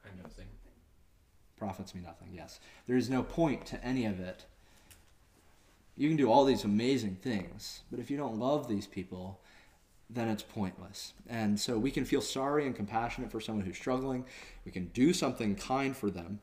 [0.05, 0.47] I nothing.
[1.57, 2.61] Profits me nothing, yes.
[2.87, 4.45] There is no point to any of it.
[5.97, 9.41] You can do all these amazing things, but if you don't love these people,
[10.11, 11.15] then it's pointless.
[11.27, 14.27] And so we can feel sorry and compassionate for someone who's struggling.
[14.67, 16.41] We can do something kind for them.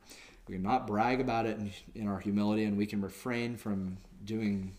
[0.47, 3.97] We can not brag about it in, in our humility, and we can refrain from
[4.25, 4.73] doing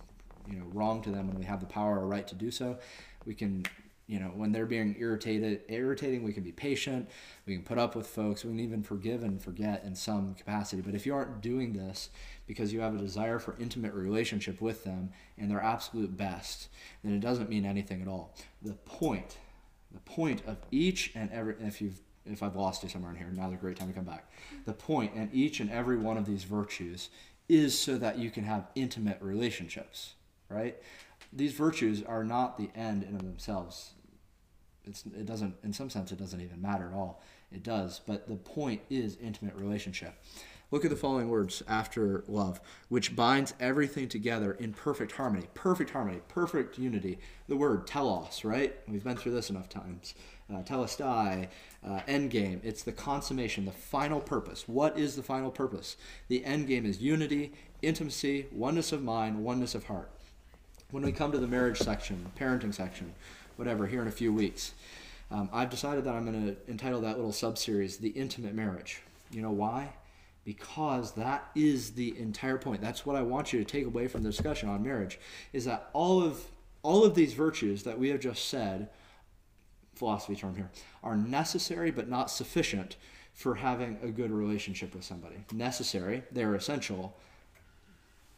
[0.49, 2.79] you know wrong to them when we have the power or right to do so.
[3.25, 3.65] We can
[4.07, 7.09] you know when they're being irritated irritating we can be patient
[7.47, 10.83] we can put up with folks we can even forgive and forget in some capacity
[10.83, 12.11] but if you aren't doing this
[12.47, 16.69] because you have a desire for intimate relationship with them and their absolute best
[17.03, 19.39] then it doesn't mean anything at all the point
[19.93, 23.31] the point of each and every if you've if I've lost you somewhere in here,
[23.31, 24.31] now's a great time to come back.
[24.65, 27.11] The point in each and every one of these virtues
[27.49, 30.15] is so that you can have intimate relationships,
[30.49, 30.77] right?
[31.35, 33.93] these virtues are not the end in themselves.
[34.85, 37.23] It's, it doesn't, in some sense, it doesn't even matter at all.
[37.51, 40.15] It does, but the point is intimate relationship.
[40.71, 45.47] Look at the following words after love, which binds everything together in perfect harmony.
[45.55, 47.19] Perfect harmony, perfect unity.
[47.49, 48.75] The word telos, right?
[48.89, 50.15] We've been through this enough times.
[50.53, 51.49] Uh, telestai,
[51.87, 52.61] uh, end game.
[52.65, 54.65] It's the consummation, the final purpose.
[54.67, 55.97] What is the final purpose?
[56.29, 60.11] The end game is unity, intimacy, oneness of mind, oneness of heart
[60.95, 63.13] when we come to the marriage section, parenting section,
[63.57, 64.75] whatever, here in a few weeks,
[65.29, 69.43] um, I've decided that I'm going to entitle that little subseries "The Intimate Marriage." You
[69.43, 69.95] know why?
[70.45, 72.81] Because that is the entire point.
[72.81, 75.19] That's what I want you to take away from the discussion on marriage:
[75.53, 76.45] is that all of
[76.85, 78.89] all of these virtues that we have just said,
[79.95, 80.71] philosophy term here,
[81.03, 82.97] are necessary but not sufficient
[83.33, 85.37] for having a good relationship with somebody.
[85.53, 87.17] Necessary, they're essential,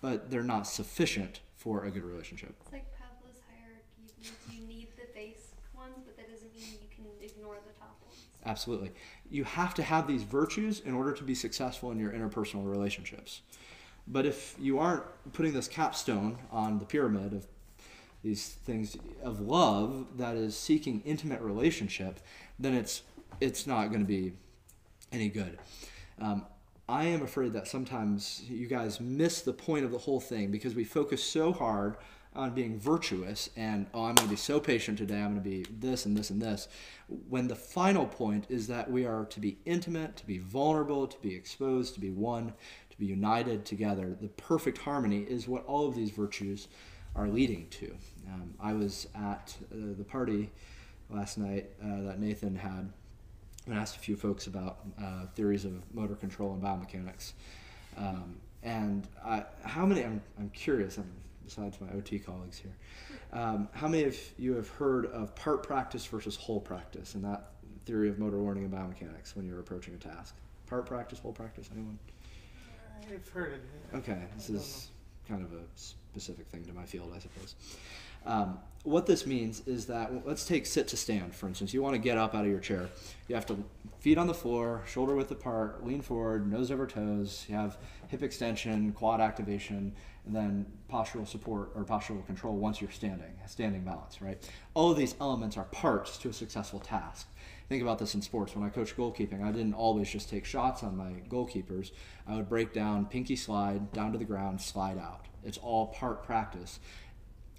[0.01, 2.55] but they're not sufficient for a good relationship.
[2.63, 4.33] It's like Pavlov's hierarchy.
[4.51, 8.21] You need the base ones, but that doesn't mean you can ignore the top ones.
[8.45, 8.93] Absolutely.
[9.31, 13.43] You have to have these virtues in order to be successful in your interpersonal relationships.
[14.09, 15.03] But if you aren't
[15.33, 17.47] putting this capstone on the pyramid of
[18.27, 22.21] these things of love that is seeking intimate relationship,
[22.59, 23.03] then it's
[23.41, 24.33] it's not going to be
[25.13, 25.59] any good.
[26.21, 26.47] Um,
[26.89, 30.75] I am afraid that sometimes you guys miss the point of the whole thing because
[30.75, 31.97] we focus so hard
[32.35, 35.41] on being virtuous and oh i'm going to be so patient today i'm going to
[35.41, 36.69] be this and this and this
[37.31, 41.19] when the final point is that we are to be intimate to be vulnerable to
[41.23, 42.53] be exposed to be one
[42.91, 46.69] to be united together the perfect harmony is what all of these virtues
[47.17, 47.97] are leading to
[48.33, 50.51] um, i was at uh, the party
[51.11, 52.93] last night uh, that nathan had
[53.67, 57.33] and asked a few folks about uh, theories of motor control and biomechanics.
[57.97, 61.11] Um, and I, how many, I'm, I'm curious, I'm,
[61.45, 62.75] besides my OT colleagues here,
[63.33, 67.51] um, how many of you have heard of part practice versus whole practice and that
[67.85, 70.35] theory of motor learning and biomechanics when you're approaching a task?
[70.67, 71.99] Part practice, whole practice, anyone?
[73.13, 73.97] I've heard it.
[73.97, 74.89] Okay, this is
[75.29, 75.63] kind of a
[76.17, 77.55] specific thing to my field, I suppose.
[78.25, 81.75] Um, what this means is that let's take sit to stand, for instance.
[81.75, 82.89] You want to get up out of your chair.
[83.29, 83.63] You have to
[84.01, 87.45] feet on the floor, shoulder width apart, lean forward, nose over toes.
[87.49, 87.77] You have
[88.09, 89.93] hip extension, quad activation,
[90.25, 94.39] and then postural support or postural control once you're standing, standing balance, right?
[94.75, 97.29] All of these elements are parts to a successful task.
[97.69, 98.55] Think about this in sports.
[98.55, 101.91] When I coached goalkeeping, I didn't always just take shots on my goalkeepers.
[102.27, 105.27] I would break down pinky slide, down to the ground, slide out.
[105.47, 106.81] It's all part practice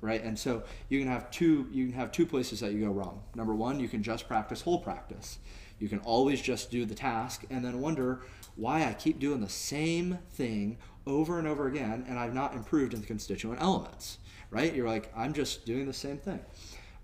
[0.02, 0.24] right?
[0.24, 3.24] And so you can have two you can have two places that you go wrong.
[3.36, 5.40] Number one you can just practice whole practice.
[5.80, 8.22] You can always just do the task and then wonder
[8.56, 12.96] why i keep doing the same thing over and over again and i've not improved
[12.96, 14.18] in the constituent elements
[14.50, 14.74] right?
[14.74, 16.40] You're like i'm just doing the same thing.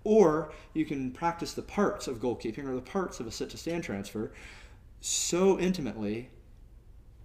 [0.02, 3.56] Or you can practice the parts of goalkeeping or the parts of a sit to
[3.56, 4.32] stand transfer
[5.00, 6.30] so intimately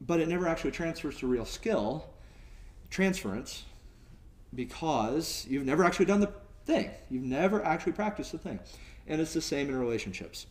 [0.02, 2.14] but it never actually transfers to real skill
[2.90, 3.66] transference
[4.54, 6.32] because you've never actually done the
[6.66, 6.92] thing.
[7.10, 8.60] You've never actually practiced the thing.
[9.08, 10.48] And it's the same in relationships.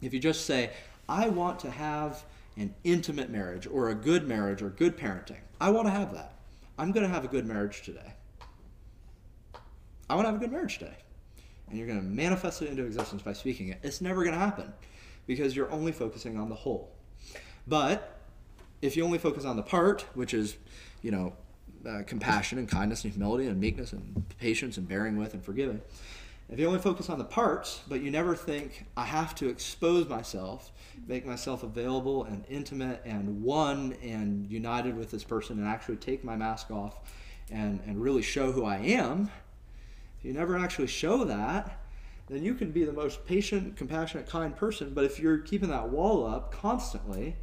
[0.00, 0.70] If you just say,
[1.08, 2.24] I want to have
[2.56, 6.34] an intimate marriage or a good marriage or good parenting, I want to have that.
[6.78, 8.14] I'm going to have a good marriage today.
[10.08, 10.96] I want to have a good marriage today.
[11.68, 13.78] And you're going to manifest it into existence by speaking it.
[13.82, 14.72] It's never going to happen
[15.26, 16.92] because you're only focusing on the whole.
[17.66, 18.20] But
[18.82, 20.56] if you only focus on the part, which is,
[21.02, 21.32] you know,
[21.88, 25.80] uh, compassion and kindness and humility and meekness and patience and bearing with and forgiving.
[26.50, 30.08] If you only focus on the parts, but you never think, I have to expose
[30.08, 30.70] myself,
[31.06, 36.24] make myself available and intimate and one and united with this person and actually take
[36.24, 36.98] my mask off
[37.50, 39.30] and, and really show who I am,
[40.22, 41.80] if you never actually show that,
[42.28, 44.94] then you can be the most patient, compassionate, kind person.
[44.94, 47.34] But if you're keeping that wall up constantly,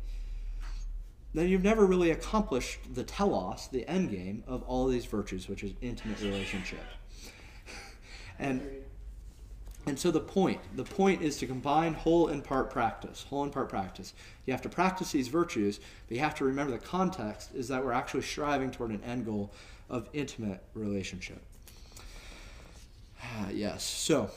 [1.34, 5.64] then you've never really accomplished the telos, the end game of all these virtues, which
[5.64, 6.84] is intimate relationship.
[8.40, 8.62] and
[9.86, 13.52] and so the point, the point is to combine whole and part practice, whole and
[13.52, 14.14] part practice.
[14.46, 17.84] You have to practice these virtues, but you have to remember the context is that
[17.84, 19.52] we're actually striving toward an end goal
[19.90, 21.42] of intimate relationship.
[23.24, 23.84] Ah, yes.
[23.84, 24.30] So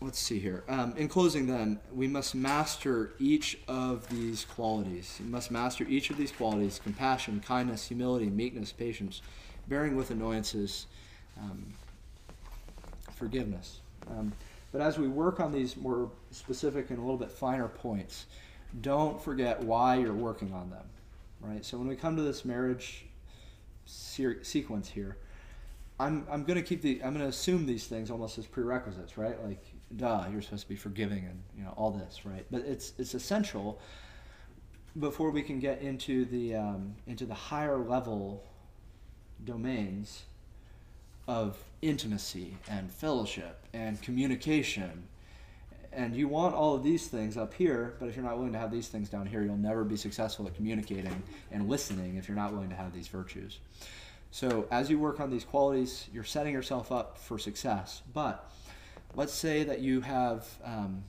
[0.00, 0.64] let's see here.
[0.68, 5.16] Um, in closing, then, we must master each of these qualities.
[5.22, 9.20] You must master each of these qualities compassion, kindness, humility, meekness, patience,
[9.68, 10.86] bearing with annoyances,
[11.38, 11.74] um,
[13.14, 13.80] forgiveness.
[14.10, 14.32] Um,
[14.72, 18.26] but as we work on these more specific and a little bit finer points,
[18.80, 20.84] don't forget why you're working on them.
[21.40, 21.64] Right?
[21.64, 23.06] So when we come to this marriage
[23.84, 25.16] se- sequence here,
[25.98, 29.18] I'm, I'm going to keep the I'm going to assume these things almost as prerequisites,
[29.18, 29.42] right?
[29.44, 29.62] Like
[29.96, 32.46] duh, you're supposed to be forgiving and you know all this, right?
[32.50, 33.80] But it's it's essential
[34.98, 38.44] before we can get into the um, into the higher level
[39.44, 40.24] domains
[41.26, 45.04] of intimacy and fellowship and communication.
[45.92, 48.58] And you want all of these things up here, but if you're not willing to
[48.58, 52.36] have these things down here, you'll never be successful at communicating and listening if you're
[52.36, 53.58] not willing to have these virtues.
[54.30, 58.02] So, as you work on these qualities, you're setting yourself up for success.
[58.14, 58.48] But
[59.14, 61.02] let's say that you have um,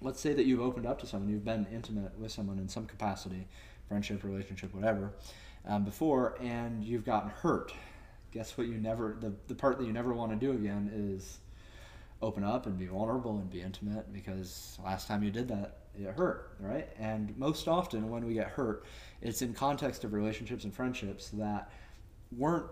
[0.00, 2.86] let's say that you've opened up to someone you've been intimate with someone in some
[2.86, 3.46] capacity
[3.88, 5.12] friendship relationship whatever
[5.66, 7.72] um, before and you've gotten hurt
[8.32, 11.38] guess what you never the, the part that you never want to do again is
[12.22, 16.12] open up and be vulnerable and be intimate because last time you did that it
[16.14, 16.88] hurt right?
[16.98, 18.84] And most often when we get hurt
[19.22, 21.70] it's in context of relationships and friendships that
[22.36, 22.66] weren't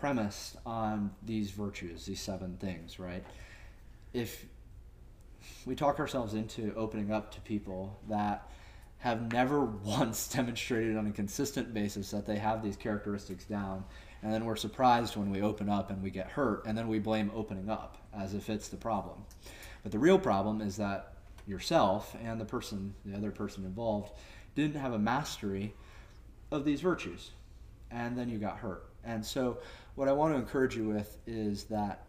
[0.00, 3.24] premised on these virtues, these seven things, right?
[4.12, 4.44] If
[5.66, 8.50] we talk ourselves into opening up to people that
[8.98, 13.84] have never once demonstrated on a consistent basis that they have these characteristics down,
[14.22, 16.98] and then we're surprised when we open up and we get hurt, and then we
[16.98, 19.24] blame opening up as if it's the problem.
[19.82, 21.14] But the real problem is that
[21.46, 24.12] yourself and the person, the other person involved,
[24.54, 25.74] didn't have a mastery
[26.50, 27.30] of these virtues,
[27.90, 28.84] and then you got hurt.
[29.04, 29.58] And so,
[29.98, 32.04] what I want to encourage you with is that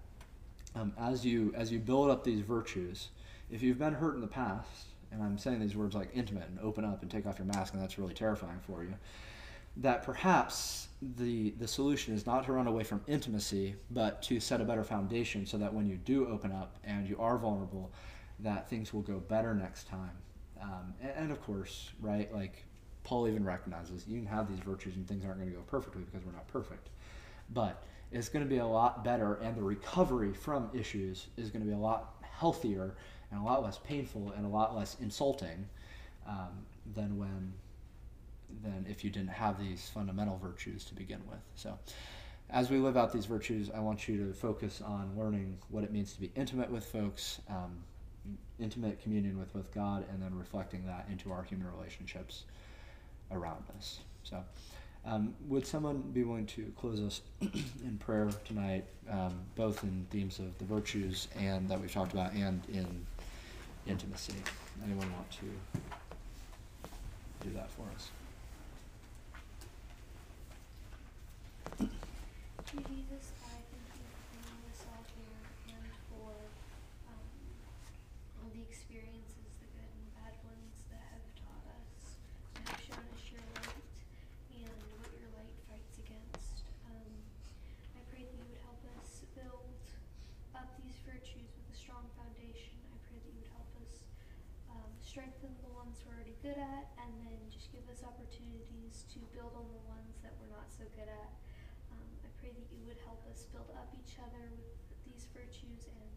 [0.76, 3.10] um, as you as you build up these virtues,
[3.50, 6.60] if you've been hurt in the past, and I'm saying these words like intimate and
[6.60, 8.94] open up and take off your mask, and that's really terrifying for you,
[9.78, 14.62] that perhaps the the solution is not to run away from intimacy, but to set
[14.62, 17.92] a better foundation so that when you do open up and you are vulnerable,
[18.38, 20.16] that things will go better next time.
[20.62, 22.66] Um, and, and of course, right, like
[23.04, 26.04] Paul even recognizes you can have these virtues and things aren't going to go perfectly
[26.04, 26.90] because we're not perfect.
[27.54, 31.62] But it's going to be a lot better, and the recovery from issues is going
[31.62, 32.96] to be a lot healthier
[33.32, 35.68] and a lot less painful and a lot less insulting
[36.28, 37.54] um, than when
[38.64, 41.40] than if you didn't have these fundamental virtues to begin with.
[41.56, 41.78] So,
[42.50, 45.92] as we live out these virtues, I want you to focus on learning what it
[45.92, 47.78] means to be intimate with folks, um,
[48.60, 52.46] intimate communion with with God, and then reflecting that into our human relationships
[53.32, 54.00] around us.
[54.24, 54.44] So,
[55.06, 60.40] um, would someone be willing to close us in prayer tonight, um, both in themes
[60.40, 63.06] of the virtues and that we've talked about, and in
[63.88, 64.34] intimacy?
[64.84, 65.46] Anyone want to
[67.46, 68.10] do that for us?
[72.70, 75.42] Jesus, I thank you for bringing us all here
[75.74, 76.30] and for
[77.10, 77.26] um,
[78.40, 82.20] all the experiences, the good and bad ones that have taught us,
[82.54, 83.82] that have shown us your light
[84.54, 86.62] and what your light fights against.
[86.86, 87.10] Um,
[87.98, 89.66] I pray that you would help us build
[90.54, 92.78] up these virtues with a strong foundation.
[92.94, 94.06] I pray that you would help us
[94.70, 99.20] um, strengthen the ones we're already good at and then just give us opportunities to
[99.34, 101.32] build on the ones that we're not so good at.
[101.92, 105.88] Um, I pray that you would help us build up each other with these virtues
[105.88, 106.12] and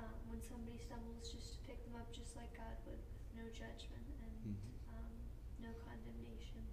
[0.00, 3.44] um, when somebody stumbles, just to pick them up just like God would, with no
[3.52, 4.72] judgment and Mhm.
[4.96, 5.12] um,
[5.60, 6.64] no condemnation.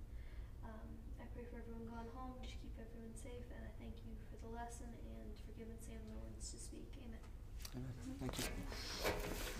[0.63, 0.87] Um,
[1.19, 4.37] I pray for everyone gone home, just keep everyone safe, and I thank you for
[4.39, 6.95] the lesson and for giving Sam the words to speak.
[7.03, 7.19] Amen.
[7.75, 8.15] Amen.
[8.21, 9.54] Thank you.